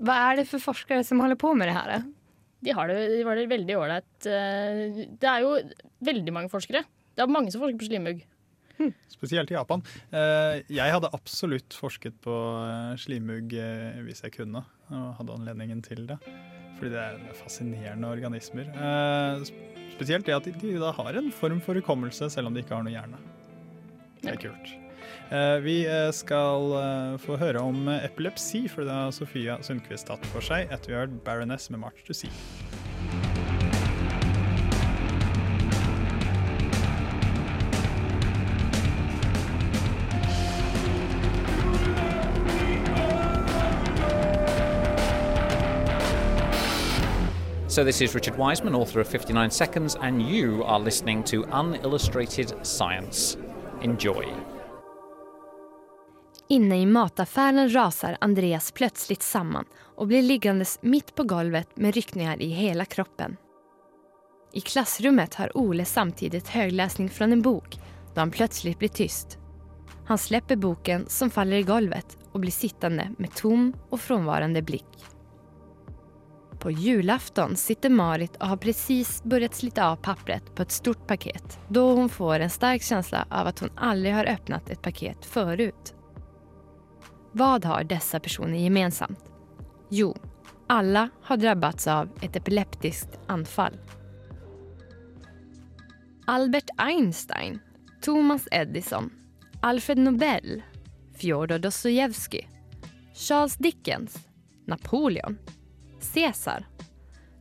hva 0.00 0.14
er 0.32 0.36
det 0.42 0.46
for 0.50 0.62
forskere 0.70 1.04
som 1.04 1.20
holder 1.22 1.36
på 1.40 1.54
med 1.56 1.68
det 1.70 1.76
her? 1.76 2.02
De 2.64 2.72
har 2.74 2.88
det, 2.90 2.96
de 3.14 3.22
var 3.26 3.36
det 3.38 3.48
veldig 3.50 3.74
ålreit. 3.78 4.26
Eh, 4.26 5.06
Det 5.20 5.28
er 5.30 5.44
jo 5.44 5.52
veldig 6.02 6.32
mange 6.34 6.50
forskere. 6.50 6.82
Det 7.14 7.22
er 7.22 7.30
mange 7.30 7.52
som 7.54 7.60
forsker 7.62 7.78
på 7.78 7.88
slimugg. 7.90 8.24
Spesielt 9.10 9.50
i 9.50 9.56
Japan. 9.56 9.82
Eh, 10.14 10.60
Jeg 10.70 10.92
hadde 10.94 11.10
absolutt 11.12 11.74
forsket 11.74 12.14
på 12.22 12.34
slimhugg 12.98 13.50
hvis 14.06 14.22
jeg 14.22 14.32
kunne, 14.38 14.62
og 14.90 15.14
hadde 15.18 15.34
anledningen 15.34 15.82
til 15.82 16.06
det. 16.06 16.18
Fordi 16.78 16.90
det 16.94 17.02
er 17.02 17.34
fascinerende 17.42 18.06
organismer. 18.14 18.70
Sp- 19.98 20.04
Spesielt 20.04 20.26
det 20.30 20.34
at 20.36 20.44
de, 20.46 20.52
de 20.62 20.76
da 20.78 20.92
har 20.94 21.16
en 21.18 21.32
form 21.34 21.58
for 21.60 21.74
hukommelse, 21.74 22.28
selv 22.30 22.46
om 22.46 22.54
de 22.54 22.62
ikke 22.62 22.76
har 22.76 22.84
noe 22.86 22.92
hjerne. 22.94 23.18
Det 24.22 24.30
er 24.30 24.38
kult. 24.46 24.70
Eh, 25.34 25.56
Vi 25.64 25.74
eh, 25.90 26.10
skal 26.14 26.70
eh, 26.78 27.16
få 27.18 27.36
høre 27.40 27.58
om 27.66 27.88
eh, 27.90 28.04
epilepsi, 28.06 28.68
for 28.70 28.86
det 28.86 28.94
har 28.94 29.10
Sofia 29.12 29.58
Sundquist 29.62 30.06
tatt 30.08 30.24
for 30.30 30.40
seg 30.44 30.70
etter 30.70 30.92
vi 30.92 30.94
har 30.96 31.06
hørt 31.08 31.18
Baroness 31.26 31.66
med 31.74 31.82
March 31.82 32.04
to 32.06 32.14
Sea. 32.14 32.30
So, 47.78 47.84
this 47.84 48.02
is 48.02 48.14
Richard 48.14 48.36
Wiseman, 48.38 48.74
author 48.74 49.00
of 49.00 49.08
59 49.08 49.50
Seconds, 49.50 49.96
and 50.00 50.22
you 50.22 50.64
are 50.64 50.84
listening 50.84 51.22
to 51.22 51.36
Unillustrated 51.36 52.52
Science. 52.62 53.38
Enjoy. 53.82 54.24
Inne 56.48 56.80
i 56.80 56.86
mataffären 56.86 57.74
rasar 57.74 58.16
Andreas 58.20 58.72
plötsligt 58.72 59.22
samman 59.22 59.64
och 59.96 60.06
blir 60.06 60.22
liggandes 60.22 60.78
mitt 60.82 61.14
på 61.14 61.22
golvet 61.22 61.76
med 61.76 61.94
ryckningar 61.94 62.42
i 62.42 62.48
hela 62.48 62.84
kroppen. 62.84 63.36
I 64.52 64.60
klassrummet 64.60 65.34
har 65.34 65.56
Ole 65.56 65.84
samtidigt 65.84 66.48
högläsning 66.48 67.10
från 67.10 67.32
en 67.32 67.42
bok 67.42 67.78
då 68.14 68.20
han 68.20 68.30
plötsligt 68.30 68.78
blir 68.78 68.88
tyst. 68.88 69.38
Han 70.06 70.18
släpper 70.18 70.56
boken 70.56 71.06
som 71.08 71.30
faller 71.30 71.56
i 71.56 71.62
golvet 71.62 72.18
och 72.32 72.40
blir 72.40 72.52
sittande 72.52 73.10
med 73.18 73.34
tom 73.34 73.72
och 73.90 74.00
frånvarande 74.00 74.62
blick. 74.62 75.17
På 76.60 76.70
julafton 76.70 77.56
sitter 77.56 77.90
Marit 77.90 78.36
och 78.36 78.46
har 78.46 78.56
precis 78.56 79.22
börjat 79.24 79.54
slita 79.54 79.88
av 79.88 79.96
pappret 79.96 80.54
på 80.54 80.62
ett 80.62 80.70
stort 80.70 81.06
paket 81.06 81.58
då 81.68 81.94
hon 81.94 82.08
får 82.08 82.40
en 82.40 82.50
stark 82.50 82.82
känsla 82.82 83.26
av 83.30 83.46
att 83.46 83.58
hon 83.58 83.70
aldrig 83.76 84.14
har 84.14 84.24
öppnat 84.24 84.70
ett 84.70 84.82
paket 84.82 85.24
förut. 85.24 85.94
Vad 87.32 87.64
har 87.64 87.84
dessa 87.84 88.20
personer 88.20 88.58
gemensamt? 88.58 89.24
Jo, 89.90 90.16
alla 90.66 91.08
har 91.22 91.36
drabbats 91.36 91.86
av 91.86 92.08
ett 92.20 92.36
epileptiskt 92.36 93.18
anfall. 93.26 93.76
Albert 96.26 96.70
Einstein, 96.78 97.58
Thomas 98.02 98.48
Edison, 98.50 99.10
Alfred 99.60 99.98
Nobel, 99.98 100.62
Fjodor 101.14 101.58
Dostojevskij, 101.58 102.48
Charles 103.14 103.56
Dickens, 103.56 104.28
Napoleon, 104.66 105.38
Caesar. 106.02 106.66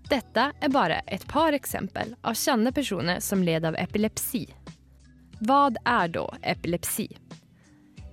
Detta 0.10 0.52
er 0.62 0.72
bare 0.72 1.02
et 1.08 1.28
par 1.28 1.54
eksempel 1.54 2.16
av 2.22 2.38
kjente 2.40 2.72
personer 2.72 3.20
som 3.20 3.44
led 3.44 3.66
av 3.66 3.76
epilepsi. 3.76 4.46
Vad 5.40 5.78
er 5.86 6.08
da 6.16 6.26
epilepsi? 6.42 7.08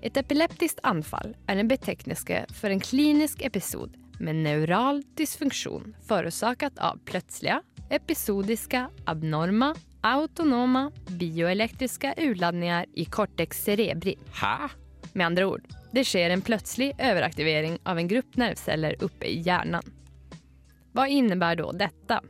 Et 0.05 0.17
epileptisk 0.21 0.83
anfall 0.85 1.33
er 1.49 1.61
en 1.61 1.71
betegnelse 1.71 2.43
for 2.53 2.73
en 2.75 2.83
klinisk 2.83 3.45
episod 3.47 3.95
med 4.21 4.43
neural 4.45 5.01
dysfunktion 5.17 5.95
forårsaket 6.09 6.79
av 6.79 6.99
plötsliga, 7.09 7.63
episodiske, 7.91 8.87
abnorma, 9.07 9.75
autonoma, 10.05 10.91
bioelektriske 11.09 12.15
utladninger 12.17 12.87
i 12.93 13.05
cortex 13.05 13.65
cerebri. 13.65 14.19
Ha? 14.41 14.69
Med 15.13 15.27
andre 15.27 15.45
ord, 15.45 15.69
det 15.93 16.05
sker 16.05 16.31
en 16.31 16.43
plutselig 16.43 16.93
overaktivering 16.99 17.79
av 17.85 17.99
en 17.99 18.09
grupp 18.09 18.37
nervceller 18.37 18.99
oppe 19.05 19.31
i 19.31 19.41
hjärnan. 19.47 19.85
Vad 20.97 21.09
innebär 21.09 21.57
då 21.57 21.73
detta? 21.73 22.23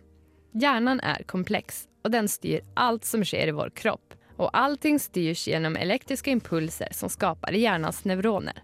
Hjärnan 0.53 1.01
är 1.01 1.23
komplex 1.23 1.89
och 2.05 2.11
den 2.11 2.29
styr 2.29 2.61
allt 2.75 3.05
som 3.05 3.25
sker 3.25 3.49
i 3.49 3.51
vår 3.51 3.71
kropp 3.71 4.15
och 4.37 4.59
allting 4.59 4.99
styrs 4.99 5.49
genom 5.49 5.77
elektriska 5.77 6.31
impulser 6.31 6.89
som 6.91 7.09
skapar 7.09 7.53
hjärnans 7.53 8.05
neuroner. 8.05 8.63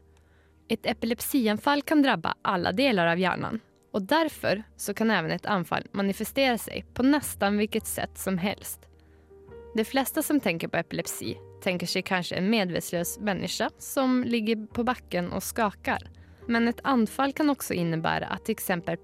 Ett 0.68 0.86
epilepsianfall 0.86 1.82
kan 1.82 2.02
drabba 2.02 2.34
alla 2.42 2.72
delar 2.72 3.06
av 3.06 3.18
hjärnan 3.18 3.60
och 3.92 4.02
därför 4.02 4.62
så 4.76 4.94
kan 4.94 5.10
även 5.10 5.30
ett 5.30 5.46
anfall 5.46 5.86
manifestera 5.92 6.58
sig 6.58 6.84
på 6.94 7.02
nästan 7.02 7.58
vilket 7.58 7.86
sätt 7.86 8.18
som 8.18 8.38
helst. 8.38 8.80
De 9.76 9.84
flesta 9.84 10.22
som 10.22 10.40
tänker 10.40 10.68
på 10.68 10.76
epilepsi 10.76 11.36
tänker 11.62 11.86
sig 11.86 12.02
kanske 12.02 12.34
en 12.34 12.50
medvetslös 12.50 13.18
människa 13.18 13.70
som 13.78 14.24
ligger 14.24 14.66
på 14.66 14.84
backen 14.84 15.32
och 15.32 15.42
skakar. 15.42 16.10
Men 16.46 16.68
ett 16.68 16.80
anfall 16.82 17.32
kan 17.32 17.50
också 17.50 17.74
innebära 17.74 18.26
att 18.26 18.44
till 18.44 18.52
exempel 18.52 18.96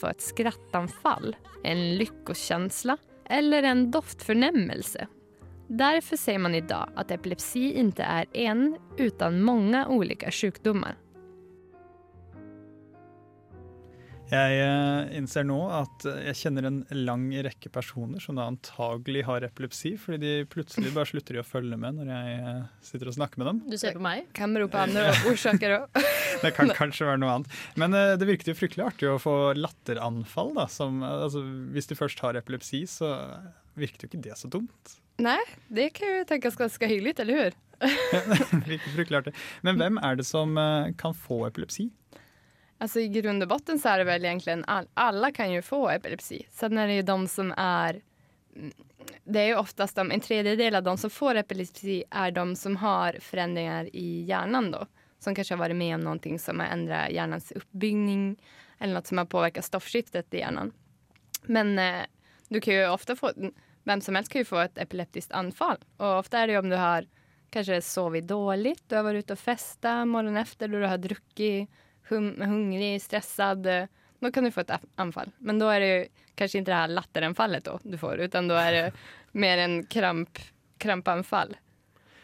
få 0.00 0.06
ett 0.06 0.20
skrattanfall, 0.20 1.36
en 1.64 1.96
lyckokänsla 1.96 2.96
eller 3.24 3.62
en 3.62 3.90
doftförnämmelse. 3.90 5.06
Därför 5.68 6.16
säger 6.16 6.38
man 6.38 6.54
idag 6.54 6.90
att 6.94 7.10
epilepsi 7.10 7.72
inte 7.72 8.02
är 8.02 8.26
en 8.32 8.76
utan 8.96 9.42
många 9.42 9.88
olika 9.88 10.30
sjukdomar. 10.30 10.96
Jeg 14.26 14.58
eh, 14.58 15.12
innser 15.14 15.44
nå 15.46 15.56
at 15.70 16.02
jeg 16.02 16.34
kjenner 16.40 16.66
en 16.66 16.80
lang 17.06 17.28
rekke 17.46 17.70
personer 17.70 18.22
som 18.22 18.38
da 18.38 18.48
antagelig 18.50 19.22
har 19.28 19.44
epilepsi, 19.46 19.92
fordi 20.02 20.18
de 20.18 20.48
plutselig 20.50 20.90
bare 20.96 21.06
slutter 21.06 21.38
å 21.38 21.44
følge 21.46 21.78
med 21.78 22.00
når 22.00 22.10
jeg 22.10 22.32
eh, 22.40 22.64
sitter 22.88 23.12
og 23.12 23.14
snakker 23.14 23.42
med 23.42 23.48
dem. 23.50 23.60
Du 23.70 23.76
ser 23.78 23.94
på 23.94 24.02
meg? 24.02 24.24
Kan 24.34 24.56
bero 24.56 24.66
på 24.72 24.80
andre 24.82 25.12
årsaker 25.30 25.76
òg. 25.78 26.00
Det 26.42 26.50
kan 26.56 26.72
kanskje 26.74 27.06
være 27.06 27.20
noe 27.22 27.36
annet. 27.36 27.54
Men 27.78 27.94
eh, 27.94 28.16
det 28.18 28.26
virket 28.26 28.50
jo 28.50 28.56
fryktelig 28.58 28.88
artig 28.88 29.12
å 29.12 29.20
få 29.22 29.36
latteranfall. 29.58 30.50
Da, 30.58 30.66
som, 30.74 30.98
altså, 31.06 31.44
hvis 31.76 31.86
du 31.86 31.94
først 31.98 32.22
har 32.26 32.38
epilepsi, 32.40 32.82
så 32.90 33.12
virket 33.78 34.02
jo 34.02 34.10
ikke 34.10 34.24
det 34.26 34.40
så 34.40 34.50
dumt. 34.50 34.96
Nei, 35.22 35.38
det 35.72 35.92
kan 35.96 36.10
ju 36.10 36.26
skal, 36.26 36.58
ganska 36.66 36.90
hyggligt, 36.90 37.22
eller 37.22 37.44
hur? 37.44 37.62
Men 39.66 39.78
hvem 39.78 40.02
er 40.02 40.18
det 40.18 40.26
som 40.26 40.58
kan 40.98 41.14
få 41.14 41.44
epilepsi? 41.46 41.86
Alltså 42.78 43.00
i 43.00 43.08
grund 43.08 43.42
och 43.42 43.48
botten 43.48 43.78
så 43.78 43.88
är 43.88 43.98
det 43.98 44.04
väl 44.04 44.24
egentligen 44.24 44.64
all, 44.66 44.86
alla 44.94 45.32
kan 45.32 45.52
ju 45.52 45.62
få 45.62 45.88
epilepsi. 45.88 46.46
Sen 46.50 46.78
är 46.78 46.86
det 46.86 46.94
ju 46.94 47.02
de 47.02 47.28
som 47.28 47.54
är 47.56 48.02
mm, 48.56 48.72
det 49.24 49.40
är 49.40 49.46
ju 49.46 49.56
oftast 49.56 49.96
de, 49.96 50.10
en 50.10 50.20
tredjedel 50.20 50.74
av 50.74 50.82
de 50.82 50.98
som 50.98 51.10
får 51.10 51.34
epilepsi 51.34 52.04
är 52.10 52.30
de 52.30 52.56
som 52.56 52.76
har 52.76 53.16
förändringar 53.20 53.96
i 53.96 54.22
hjärnan 54.22 54.70
då. 54.70 54.86
Som 55.18 55.34
kanske 55.34 55.54
har 55.54 55.58
varit 55.58 55.76
med 55.76 55.94
om 55.94 56.00
någonting 56.00 56.38
som 56.38 56.60
har 56.60 56.66
ändrat 56.66 57.10
hjärnans 57.10 57.52
uppbyggning 57.52 58.42
eller 58.78 58.94
något 58.94 59.06
som 59.06 59.18
har 59.18 59.24
påverkat 59.24 59.64
stoffskiftet 59.64 60.34
i 60.34 60.38
hjärnan. 60.38 60.72
Men 61.42 61.78
eh, 61.78 62.02
du 62.48 62.60
kan 62.60 62.74
ju 62.74 62.88
ofta 62.88 63.16
få, 63.16 63.32
vem 63.84 64.00
som 64.00 64.14
helst 64.14 64.32
kan 64.32 64.40
ju 64.40 64.44
få 64.44 64.58
ett 64.58 64.78
epileptiskt 64.78 65.32
anfall. 65.32 65.76
Och 65.96 66.18
ofta 66.18 66.38
är 66.38 66.46
det 66.46 66.52
ju 66.52 66.58
om 66.58 66.68
du 66.68 66.76
har 66.76 67.06
kanske 67.50 67.82
sovit 67.82 68.26
dåligt, 68.26 68.82
du 68.88 68.96
har 68.96 69.02
varit 69.02 69.24
ute 69.24 69.32
och 69.32 69.38
festat 69.38 70.08
morgonen 70.08 70.42
efter, 70.42 70.68
du 70.68 70.82
har 70.82 70.98
druckit, 70.98 71.70
hum, 72.08 72.40
hungrig, 72.40 73.02
stressad. 73.02 73.68
Då 74.18 74.32
kan 74.32 74.44
du 74.44 74.50
få 74.50 74.60
ett 74.60 74.70
anfall. 74.94 75.30
Men 75.38 75.58
då 75.58 75.68
är 75.68 75.80
det 75.80 75.98
ju 75.98 76.06
kanske 76.34 76.58
inte 76.58 76.70
det 76.70 76.76
här 76.76 76.88
latteranfallet 76.88 77.64
då 77.64 77.78
du 77.82 77.98
får, 77.98 78.18
utan 78.18 78.48
då 78.48 78.54
är 78.54 78.72
det 78.72 78.92
mer 79.32 79.58
en 79.58 79.86
kramp, 79.86 80.38
krampanfall. 80.78 81.56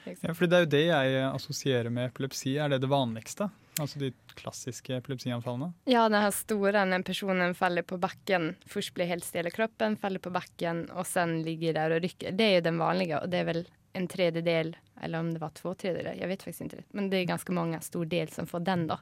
Ja, 0.04 0.34
for 0.34 0.46
det 0.50 0.56
er 0.56 0.64
jo 0.64 0.70
det 0.70 0.80
jeg 0.82 1.18
assosierer 1.28 1.90
med 1.90 2.08
epilepsi. 2.10 2.56
Er 2.58 2.72
det 2.72 2.80
det 2.82 2.88
vanligste? 2.90 3.46
Altså 3.80 3.98
de 3.98 4.10
klassiske 4.34 4.96
epilepsianfallene? 4.96 5.72
Ja, 5.84 6.08
den 6.08 6.22
här 6.22 6.30
stora 6.30 6.84
när 6.84 7.02
personen 7.02 7.54
faller 7.54 7.82
på 7.82 7.98
backen. 7.98 8.54
Först 8.66 8.94
blir 8.94 9.06
helt 9.06 9.24
stel 9.24 9.46
i 9.46 9.50
kroppen, 9.50 9.96
faller 9.96 10.18
på 10.18 10.30
backen 10.30 10.90
och 10.90 11.06
sen 11.06 11.42
ligger 11.42 11.74
där 11.74 11.90
och 11.90 12.00
rycker. 12.00 12.32
Det 12.32 12.44
är 12.44 12.54
ju 12.54 12.60
den 12.60 12.78
vanliga 12.78 13.20
och 13.20 13.28
det 13.28 13.36
är 13.36 13.44
väl 13.44 13.68
en 13.92 14.08
tredjedel, 14.08 14.76
eller 15.02 15.20
om 15.20 15.34
det 15.34 15.38
var 15.38 15.48
två 15.48 15.74
tredjedelar, 15.74 16.14
jag 16.20 16.28
vet 16.28 16.42
faktiskt 16.42 16.60
inte. 16.60 16.76
Men 16.88 17.10
det 17.10 17.16
är 17.16 17.24
ganska 17.24 17.52
många, 17.52 17.80
stor 17.80 18.04
del 18.06 18.28
som 18.28 18.46
får 18.46 18.60
den 18.60 18.86
då. 18.86 18.98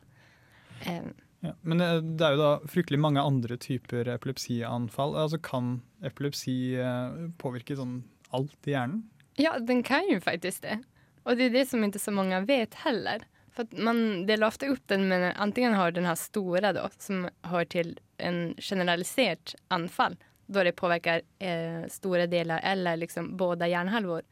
Eh, 0.87 1.11
Ja, 1.41 1.55
men 1.65 1.81
det 1.81 2.21
er 2.21 2.35
jo 2.35 2.41
da 2.43 2.49
fryktelig 2.69 2.99
mange 3.01 3.23
andre 3.25 3.57
typer 3.57 4.11
epilepsianfall. 4.13 5.15
Altså 5.17 5.39
Kan 5.41 5.79
epilepsi 6.05 6.75
eh, 6.77 7.15
påvirke 7.41 7.79
sånn 7.79 8.03
alt 8.37 8.69
i 8.69 8.75
hjernen? 8.75 9.07
Ja, 9.41 9.55
den 9.59 9.81
kan 9.83 10.05
jo 10.11 10.19
faktisk 10.21 10.67
det. 10.67 10.83
Og 11.25 11.39
det 11.39 11.49
er 11.49 11.55
det 11.55 11.67
som 11.71 11.85
ikke 11.87 12.03
så 12.03 12.13
mange 12.13 12.43
vet 12.45 12.77
heller. 12.85 13.25
For 13.57 13.65
man 13.73 14.27
deler 14.29 14.51
ofte 14.51 14.69
opp 14.73 14.85
den 14.93 15.09
men 15.09 15.31
antingen 15.33 15.75
har 15.75 15.97
den 15.97 16.05
her 16.05 16.19
store, 16.21 16.75
da, 16.77 16.85
som 17.01 17.25
hører 17.49 17.71
til 17.73 17.95
en 18.21 18.53
generalisert 18.61 19.57
anfall 19.73 20.19
da 20.51 20.65
det 20.67 20.75
påvirker 20.79 21.23
eh, 21.39 21.85
store 21.89 22.27
deler 22.31 22.61
eller 22.67 22.99
liksom 22.99 23.37
både 23.39 23.69
hjernehalvor, 23.71 24.25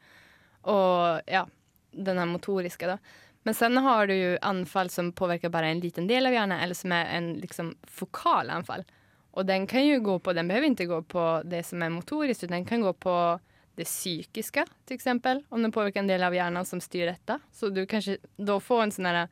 og 0.67 1.29
ja, 1.31 1.45
den 1.95 2.19
her 2.19 2.27
motoriske, 2.27 2.87
då. 2.87 2.97
Men 3.43 3.53
sen 3.53 3.77
har 3.77 4.07
du 4.07 4.13
ju 4.15 4.37
anfall 4.41 4.89
som 4.89 5.11
påverkar 5.11 5.49
bara 5.49 5.67
en 5.67 5.79
liten 5.79 6.07
del 6.07 6.25
av 6.25 6.33
hjärnan 6.33 6.59
eller 6.59 6.75
som 6.75 6.91
är 6.91 7.05
en 7.05 7.33
liksom 7.33 7.77
fokal 7.83 8.49
anfall. 8.49 8.83
Och 9.31 9.45
den 9.45 9.67
kan 9.67 9.85
ju 9.85 9.99
gå 9.99 10.19
på, 10.19 10.33
den 10.33 10.47
behöver 10.47 10.67
inte 10.67 10.85
gå 10.85 11.01
på 11.01 11.41
det 11.45 11.63
som 11.63 11.81
är 11.81 11.89
motoriskt 11.89 12.43
utan 12.43 12.55
den 12.55 12.65
kan 12.65 12.81
gå 12.81 12.93
på 12.93 13.39
det 13.75 13.85
psykiska 13.85 14.65
till 14.85 14.95
exempel. 14.95 15.43
Om 15.49 15.61
den 15.61 15.71
påverkar 15.71 15.99
en 15.99 16.07
del 16.07 16.23
av 16.23 16.35
hjärnan 16.35 16.65
som 16.65 16.81
styr 16.81 17.05
detta. 17.05 17.39
Så 17.51 17.69
du 17.69 17.85
kanske 17.85 18.17
då 18.37 18.59
får 18.59 18.83
en 18.83 18.91
sån 18.91 19.05
här 19.05 19.27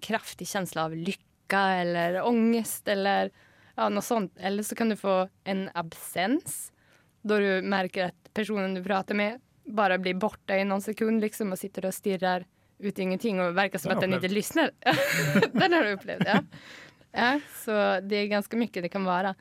kraftig 0.00 0.48
känsla 0.48 0.84
av 0.84 0.96
lycka 0.96 1.60
eller 1.60 2.26
ångest 2.26 2.88
eller 2.88 3.30
ja, 3.74 3.88
något 3.88 4.04
sånt. 4.04 4.36
Eller 4.38 4.62
så 4.62 4.74
kan 4.74 4.88
du 4.88 4.96
få 4.96 5.28
en 5.44 5.70
absens 5.74 6.72
då 7.22 7.38
du 7.38 7.62
märker 7.62 8.04
att 8.04 8.34
personen 8.34 8.74
du 8.74 8.84
pratar 8.84 9.14
med 9.14 9.40
bara 9.64 9.98
blir 9.98 10.14
borta 10.14 10.56
i 10.56 10.64
någon 10.64 10.82
sekund 10.82 11.20
liksom 11.20 11.52
och 11.52 11.58
sitter 11.58 11.86
och 11.86 11.94
stirrar 11.94 12.46
ut 12.80 12.98
i 12.98 13.02
ingenting 13.02 13.40
och 13.40 13.56
verkar 13.56 13.78
som 13.78 13.90
at 13.90 13.96
att 13.96 14.00
den 14.00 14.14
inte 14.14 14.28
lysner. 14.28 14.70
lyssnar. 14.84 15.50
den 15.60 15.72
har 15.72 15.84
du 15.84 15.92
upplevt, 15.92 16.22
ja. 16.26 16.42
ja. 17.12 17.40
Så 17.64 17.70
det 18.00 18.16
är 18.16 18.26
ganska 18.26 18.56
mycket 18.56 18.82
det 18.82 18.88
kan 18.88 19.04
vara. 19.04 19.34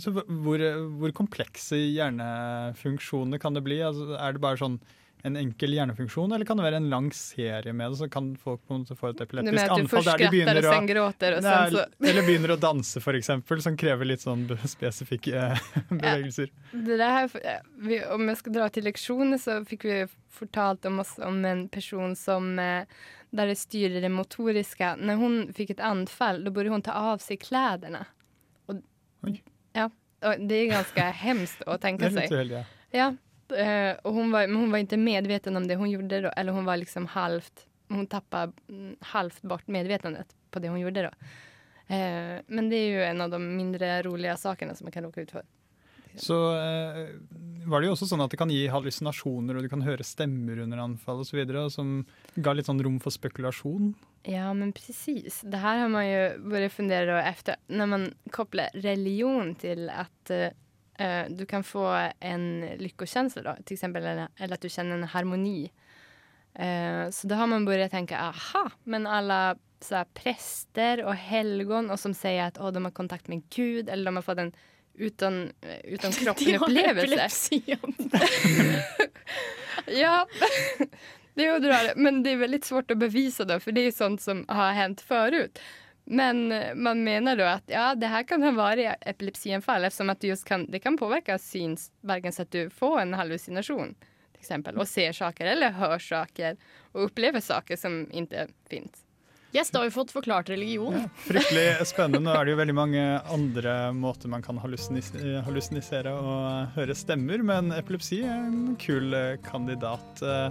Så 0.00 0.10
hvor, 0.10 0.58
hvor 0.98 1.10
komplekse 1.10 1.76
hjernefunksjoner 1.76 3.38
kan 3.38 3.54
det 3.54 3.62
bli? 3.62 3.82
Altså, 3.82 4.16
er 4.18 4.34
det 4.34 4.42
bare 4.42 4.58
sånn 4.58 4.80
en 5.24 5.36
enkel 5.40 5.72
hjernefunksjon, 5.72 6.32
eller 6.36 6.44
kan 6.44 6.58
det 6.60 6.66
være 6.66 6.78
en 6.82 6.90
lang 6.92 7.06
serie 7.16 7.72
med 7.72 7.94
det? 7.94 7.96
Så 7.96 8.08
kan 8.12 8.26
folk 8.36 8.60
på 8.68 8.74
en 8.74 8.82
måte 8.82 8.96
få 8.98 9.08
et 9.14 9.22
epileptisk 9.24 9.72
anfall 9.72 10.04
der 10.04 10.20
de 10.20 10.28
begynner 10.34 10.60
og 10.60 10.66
å 10.68 10.88
gråter 10.90 11.36
og 11.38 11.46
Nei, 11.46 11.54
sånn, 11.54 11.78
så 11.78 12.10
Eller 12.10 12.26
begynner 12.26 12.52
å 12.52 12.58
danse, 12.60 13.00
eksempel, 13.16 13.62
som 13.64 13.78
krever 13.80 14.10
litt 14.10 14.24
sånn 14.24 14.44
spesifikke 14.68 15.46
eh, 15.46 15.64
bevegelser. 15.94 16.52
Det 16.74 17.00
der 17.00 17.30
vi, 17.88 18.02
om 18.12 18.28
jeg 18.28 18.42
skal 18.42 18.56
dra 18.58 18.68
til 18.74 18.88
leksjonen, 18.90 19.40
så 19.40 19.62
fikk 19.64 19.88
vi 19.88 19.98
fortalt 20.34 20.84
om 20.90 21.00
oss 21.00 21.16
om 21.24 21.40
en 21.48 21.66
person 21.72 22.12
som 22.18 22.52
der 23.34 23.50
det 23.50 23.58
styrer 23.58 24.04
det 24.04 24.12
motoriske. 24.12 24.94
Når 25.00 25.20
hun 25.24 25.40
fikk 25.56 25.74
et 25.78 25.84
anfall 25.84 26.44
da 26.44 26.52
burde 26.54 26.74
hun 26.74 26.84
ta 26.84 27.00
av 27.14 27.24
seg 27.24 27.40
kläderna. 27.42 28.04
Oi. 29.24 29.38
Ja, 29.72 29.88
og 30.24 30.48
det 30.48 30.58
er 30.58 30.74
ganske 30.76 31.12
hemskt 31.24 31.64
seg. 31.64 31.88
Er 31.88 32.10
litt 32.12 32.18
sig. 32.20 32.34
uheldig, 32.36 32.60
ja. 32.60 32.66
Ja, 32.94 33.06
eh, 33.52 33.96
och 34.02 34.14
hon 34.14 34.30
var, 34.30 34.46
men 34.46 34.56
hon 34.56 34.70
var 34.70 34.78
inte 34.78 34.96
medveten 34.96 35.56
om 35.56 35.66
det 35.66 35.76
hon 35.76 35.90
gjorde 35.90 36.20
då. 36.20 36.28
Eller 36.28 36.52
hon 36.52 36.64
var 36.64 36.76
liksom 36.76 37.06
halvt, 37.06 37.66
hon 37.88 38.06
tappade 38.06 38.52
mm, 38.68 38.96
halvt 39.00 39.42
bort 39.42 39.66
medvetandet 39.66 40.26
på 40.50 40.58
det 40.58 40.68
hon 40.68 40.80
gjorde 40.80 41.02
då. 41.02 41.10
Eh, 41.94 42.40
men 42.46 42.70
det 42.70 42.76
är 42.76 42.86
ju 42.86 43.04
en 43.04 43.20
av 43.20 43.30
de 43.30 43.56
mindre 43.56 44.02
roliga 44.02 44.36
sakerna 44.36 44.74
som 44.74 44.84
man 44.84 44.92
kan 44.92 45.04
råka 45.04 45.20
ut 45.20 45.30
för. 45.30 45.42
Så 46.16 46.56
eh, 46.56 47.08
var 47.66 47.80
det 47.80 47.88
jo 47.88 47.94
også 47.94 48.06
sånn 48.06 48.22
at 48.22 48.30
det 48.30 48.38
kan 48.38 48.52
gi 48.52 48.66
hallusinasjoner, 48.70 49.56
og 49.56 49.66
du 49.66 49.70
kan 49.72 49.82
høre 49.82 50.06
stemmer 50.06 50.60
under 50.62 50.82
anfall 50.84 51.24
osv., 51.24 51.40
som 51.74 52.04
ga 52.34 52.54
litt 52.54 52.68
sånn 52.70 52.82
rom 52.84 53.00
for 53.02 53.14
spekulasjon. 53.14 53.94
Ja, 54.22 54.54
men 54.54 54.72
precis. 54.72 55.40
Det 55.40 55.56
här 55.56 55.78
har 55.78 55.88
man 55.88 56.08
ju 56.08 56.38
börjat 56.38 56.72
fundera 56.72 57.12
då 57.12 57.18
efter 57.18 57.56
när 57.66 57.86
man 57.86 58.14
kopplar 58.30 58.68
religion 58.74 59.54
till 59.54 59.90
att 59.90 60.30
eh, 60.98 61.24
du 61.28 61.46
kan 61.46 61.64
få 61.64 61.86
en 62.20 62.46
lykkekjensle, 62.80 63.42
da, 63.46 63.56
til 63.62 63.78
eksempel, 63.78 64.04
eller, 64.04 64.32
eller 64.38 64.58
at 64.58 64.64
du 64.64 64.68
kjenner 64.68 64.98
en 64.98 65.10
harmoni. 65.14 65.72
Uh, 66.54 67.10
så 67.10 67.26
da 67.26 67.40
har 67.40 67.48
man 67.50 67.64
börjat 67.66 67.90
tenke 67.90 68.14
aha, 68.14 68.68
men 68.86 69.06
alla 69.10 69.56
så 69.80 69.94
här, 69.94 70.04
präster 70.04 71.04
och 71.04 71.14
helgon 71.14 71.90
og 71.90 71.98
som 71.98 72.14
sier 72.14 72.46
at 72.46 72.60
å, 72.62 72.70
de 72.70 72.84
har 72.86 72.92
kontakt 72.94 73.28
med 73.28 73.42
Gud 73.50 73.88
eller 73.88 74.04
de 74.04 74.16
har 74.16 74.22
fått 74.22 74.38
en 74.38 74.52
uten, 74.94 75.52
uten 75.84 76.12
kroppen-opplevelse. 76.12 77.50
De 77.66 77.72
har 77.74 77.78
epilepsi. 77.78 77.78
Ja, 79.86 80.26
det 81.34 81.46
är 81.46 81.60
det. 81.60 81.92
Men 81.96 82.22
det 82.22 82.30
er 82.30 82.36
veldig 82.36 82.64
svårt 82.64 82.90
å 82.90 82.96
bevise 82.98 83.44
det, 83.44 83.58
for 83.60 83.74
det 83.74 83.88
er 83.88 83.94
sånt 83.94 84.22
som 84.22 84.44
har 84.48 84.72
hendt 84.72 85.00
förut. 85.00 85.58
Men 86.04 86.52
eh, 86.52 86.74
man 86.74 87.04
mener 87.04 87.36
da 87.36 87.54
at 87.56 87.70
ja, 87.72 87.94
det 87.94 88.10
her 88.12 88.22
kan 88.28 88.42
ha 88.42 88.50
varit 88.52 88.96
epilepsianfall 89.00 89.84
eftersom 89.84 90.10
at 90.12 90.20
det 90.20 90.28
just 90.34 90.44
kan, 90.44 90.66
det 90.70 90.82
kan 90.84 90.98
påvirke 91.00 91.38
synsverken 91.40 92.32
så 92.32 92.44
at 92.44 92.52
du 92.52 92.68
får 92.70 93.00
en 93.00 93.14
hallusinasjon, 93.14 93.94
f.eks., 94.36 94.50
og 94.50 94.78
och 94.78 94.88
ser 94.88 95.12
saker 95.12 95.46
eller 95.46 95.70
hører 95.70 95.98
saker 95.98 96.56
og 96.92 97.08
opplever 97.08 97.40
saker 97.40 97.76
som 97.76 98.04
ikke 98.12 98.48
fins. 98.68 99.00
Yes, 99.54 99.70
da 99.70 99.78
har 99.78 99.84
vi 99.84 99.90
fått 99.94 100.10
forklart 100.10 100.48
religion. 100.50 101.04
Fryktelig 101.28 101.86
spennende. 101.86 102.24
Nå 102.26 102.32
er 102.34 102.44
det 102.44 102.54
jo 102.56 102.58
veldig 102.58 102.74
mange 102.74 103.02
andre 103.30 103.74
måter 103.94 104.28
man 104.28 104.42
kan 104.42 104.58
hallusinis 104.58 105.12
hallusinisere 105.46 106.10
og 106.10 106.74
høre 106.74 106.96
stemmer, 106.98 107.38
men 107.38 107.70
epilepsi 107.76 108.24
er 108.26 108.48
en 108.48 108.74
kul 108.82 109.14
eh, 109.14 109.36
kandidat. 109.46 110.20
Eh, 110.22 110.50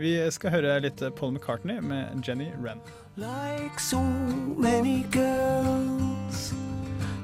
Vi 0.00 0.16
skal 0.32 0.54
høre 0.54 0.80
litt 0.80 1.02
Paul 1.18 1.34
McCartney 1.36 1.78
med 1.84 2.24
Jenny 2.26 2.48
Wren. 2.56 2.80
Like 3.14 3.78
so 3.78 4.00
many 4.00 5.02
girls, 5.10 6.54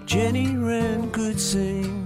Jenny 0.05 0.55
Wren 0.55 1.11
could 1.13 1.41
sing. 1.41 2.05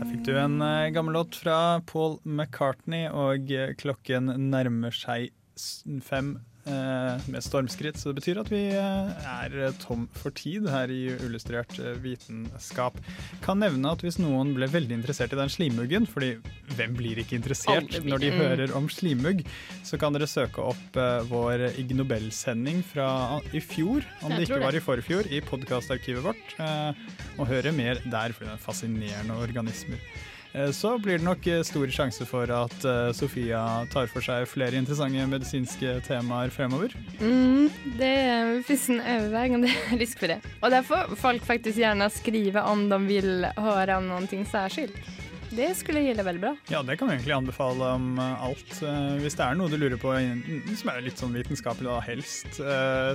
Fikk 0.00 0.24
du 0.24 0.38
en 0.38 0.62
eh, 0.62 0.88
gammel 0.88 1.12
låt 1.12 1.36
fra 1.36 1.82
Paul 1.84 2.16
McCartney, 2.24 3.10
og 3.12 3.52
eh, 3.52 3.74
klokken 3.76 4.32
nærmer 4.48 4.96
seg 4.96 5.28
fem 6.00 6.38
med 6.64 7.42
stormskritt. 7.42 7.96
Så 7.98 8.10
det 8.12 8.20
betyr 8.20 8.40
at 8.42 8.50
vi 8.52 8.60
eh, 8.70 9.28
er 9.28 9.56
eh, 9.66 9.74
tom 9.82 10.04
for 10.14 10.30
tid 10.36 10.68
her 10.70 10.90
i 10.92 11.08
Illustrert 11.16 11.74
eh, 11.82 11.96
vitenskap. 12.02 12.96
Kan 13.44 13.58
nevne 13.62 13.92
at 13.92 14.04
hvis 14.04 14.20
noen 14.22 14.54
ble 14.56 14.68
veldig 14.70 14.94
interessert 15.00 15.34
i 15.34 15.40
den 15.40 15.50
slimuggen, 15.52 16.06
fordi 16.06 16.36
hvem 16.76 16.94
blir 16.98 17.18
ikke 17.22 17.38
interessert 17.40 17.88
blir. 17.90 18.06
når 18.12 18.18
de 18.22 18.30
Mm. 18.32 18.38
hører 18.38 18.72
om 18.78 18.86
slimugg, 18.88 19.42
så 19.84 19.98
kan 20.00 20.14
dere 20.14 20.26
søke 20.30 20.62
opp 20.72 20.96
eh, 20.96 21.22
vår 21.28 21.66
Ig 21.78 21.92
Nobel-sending 21.98 22.82
fra 22.86 23.40
i 23.52 23.60
fjor, 23.60 24.04
om 24.22 24.30
det 24.32 24.46
ikke 24.48 24.60
var 24.62 24.74
i 24.74 24.80
forfjor, 24.80 25.26
i 25.32 25.40
podkastarkivet 25.40 26.22
vårt, 26.24 26.54
eh, 26.58 26.92
og 27.38 27.48
høre 27.50 27.72
mer 27.72 28.00
der, 28.06 28.32
for 28.32 28.46
det 28.46 28.54
er 28.54 28.62
fascinerende 28.62 29.36
organismer. 29.42 29.98
Eh, 30.54 30.70
Så 30.70 30.98
blir 30.98 31.18
det 31.18 31.24
nok 31.26 31.46
eh, 31.46 31.62
stor 31.66 31.88
sjanse 31.94 32.26
for 32.28 32.50
at 32.52 32.84
eh, 32.84 33.12
Sofia 33.16 33.62
tar 33.92 34.10
for 34.12 34.24
seg 34.24 34.46
flere 34.50 34.76
interessante 34.78 35.24
medisinske 35.30 35.96
temaer 36.06 36.52
fremover. 36.52 36.94
Mm, 37.20 37.70
det 37.98 38.12
finnes 38.68 38.88
en 38.92 39.00
overveiende 39.16 39.72
risk 40.02 40.20
for 40.22 40.34
det. 40.34 40.40
Og 40.60 40.70
derfor 40.74 41.16
folk 41.20 41.44
faktisk 41.48 41.80
gjerne 41.80 42.10
skrive 42.12 42.64
om 42.68 42.88
de 42.92 43.00
vil 43.08 43.48
høre 43.56 43.98
om 44.00 44.08
någonting 44.12 44.44
særskilt. 44.48 44.96
Det 45.52 45.66
skulle 45.76 46.00
gjelde 46.00 46.24
veldig 46.24 46.40
bra. 46.40 46.50
Ja, 46.72 46.78
det 46.80 46.94
kan 46.96 47.10
vi 47.10 47.18
egentlig 47.18 47.34
anbefale 47.36 47.90
om 47.98 48.14
alt. 48.22 48.70
Hvis 49.20 49.34
det 49.36 49.44
er 49.44 49.58
noe 49.58 49.68
du 49.68 49.76
lurer 49.76 49.98
på 50.00 50.14
som 50.80 50.88
er 50.88 51.02
litt 51.04 51.20
sånn 51.20 51.34
vitenskapelig, 51.36 51.90
da 51.90 51.98
helst, 52.06 52.56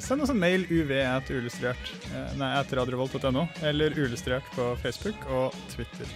send 0.05 0.21
oss 0.21 0.29
en 0.29 0.37
mail 0.37 0.67
uv.illustrert, 0.69 1.89
eh, 2.11 2.35
nei, 2.37 2.51
etter 2.59 2.77
radiovolt.no, 2.83 3.47
eller 3.65 3.97
Illustrert 3.97 4.45
på 4.53 4.69
Facebook 4.83 5.25
og 5.33 5.57
Twitter. 5.73 6.13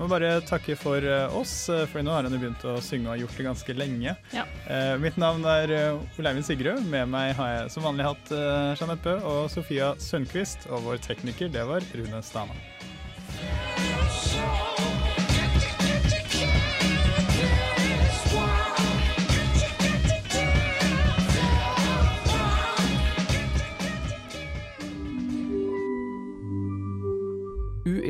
Må 0.00 0.08
bare 0.08 0.40
takke 0.48 0.76
for 0.80 1.04
eh, 1.04 1.34
oss, 1.36 1.68
eh, 1.72 1.84
for 1.90 2.04
nå 2.04 2.14
har 2.14 2.24
han 2.26 2.32
jo 2.34 2.40
begynt 2.40 2.64
å 2.68 2.78
synge 2.84 3.10
og 3.10 3.14
har 3.14 3.20
gjort 3.22 3.38
det 3.38 3.46
ganske 3.48 3.76
lenge. 3.76 4.14
Ja. 4.32 4.44
Eh, 4.66 4.94
Mitt 5.02 5.18
navn 5.20 5.44
er 5.48 5.72
eh, 5.76 6.18
Oleivind 6.20 6.48
Sigrud. 6.48 6.84
Med 6.92 7.10
meg 7.12 7.34
har 7.38 7.52
jeg 7.56 7.72
som 7.76 7.84
vanlig 7.86 8.08
hatt 8.08 8.32
Jeanette 8.80 9.04
Bø 9.04 9.16
og 9.34 9.50
Sofia 9.52 9.92
Sundquist. 10.00 10.68
Og 10.72 10.86
vår 10.88 11.02
tekniker, 11.04 11.52
det 11.52 11.66
var 11.68 11.84
Rune 11.96 12.22
Stana. 12.24 12.56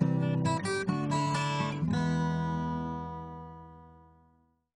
Thank 0.00 0.66
you. 0.66 0.73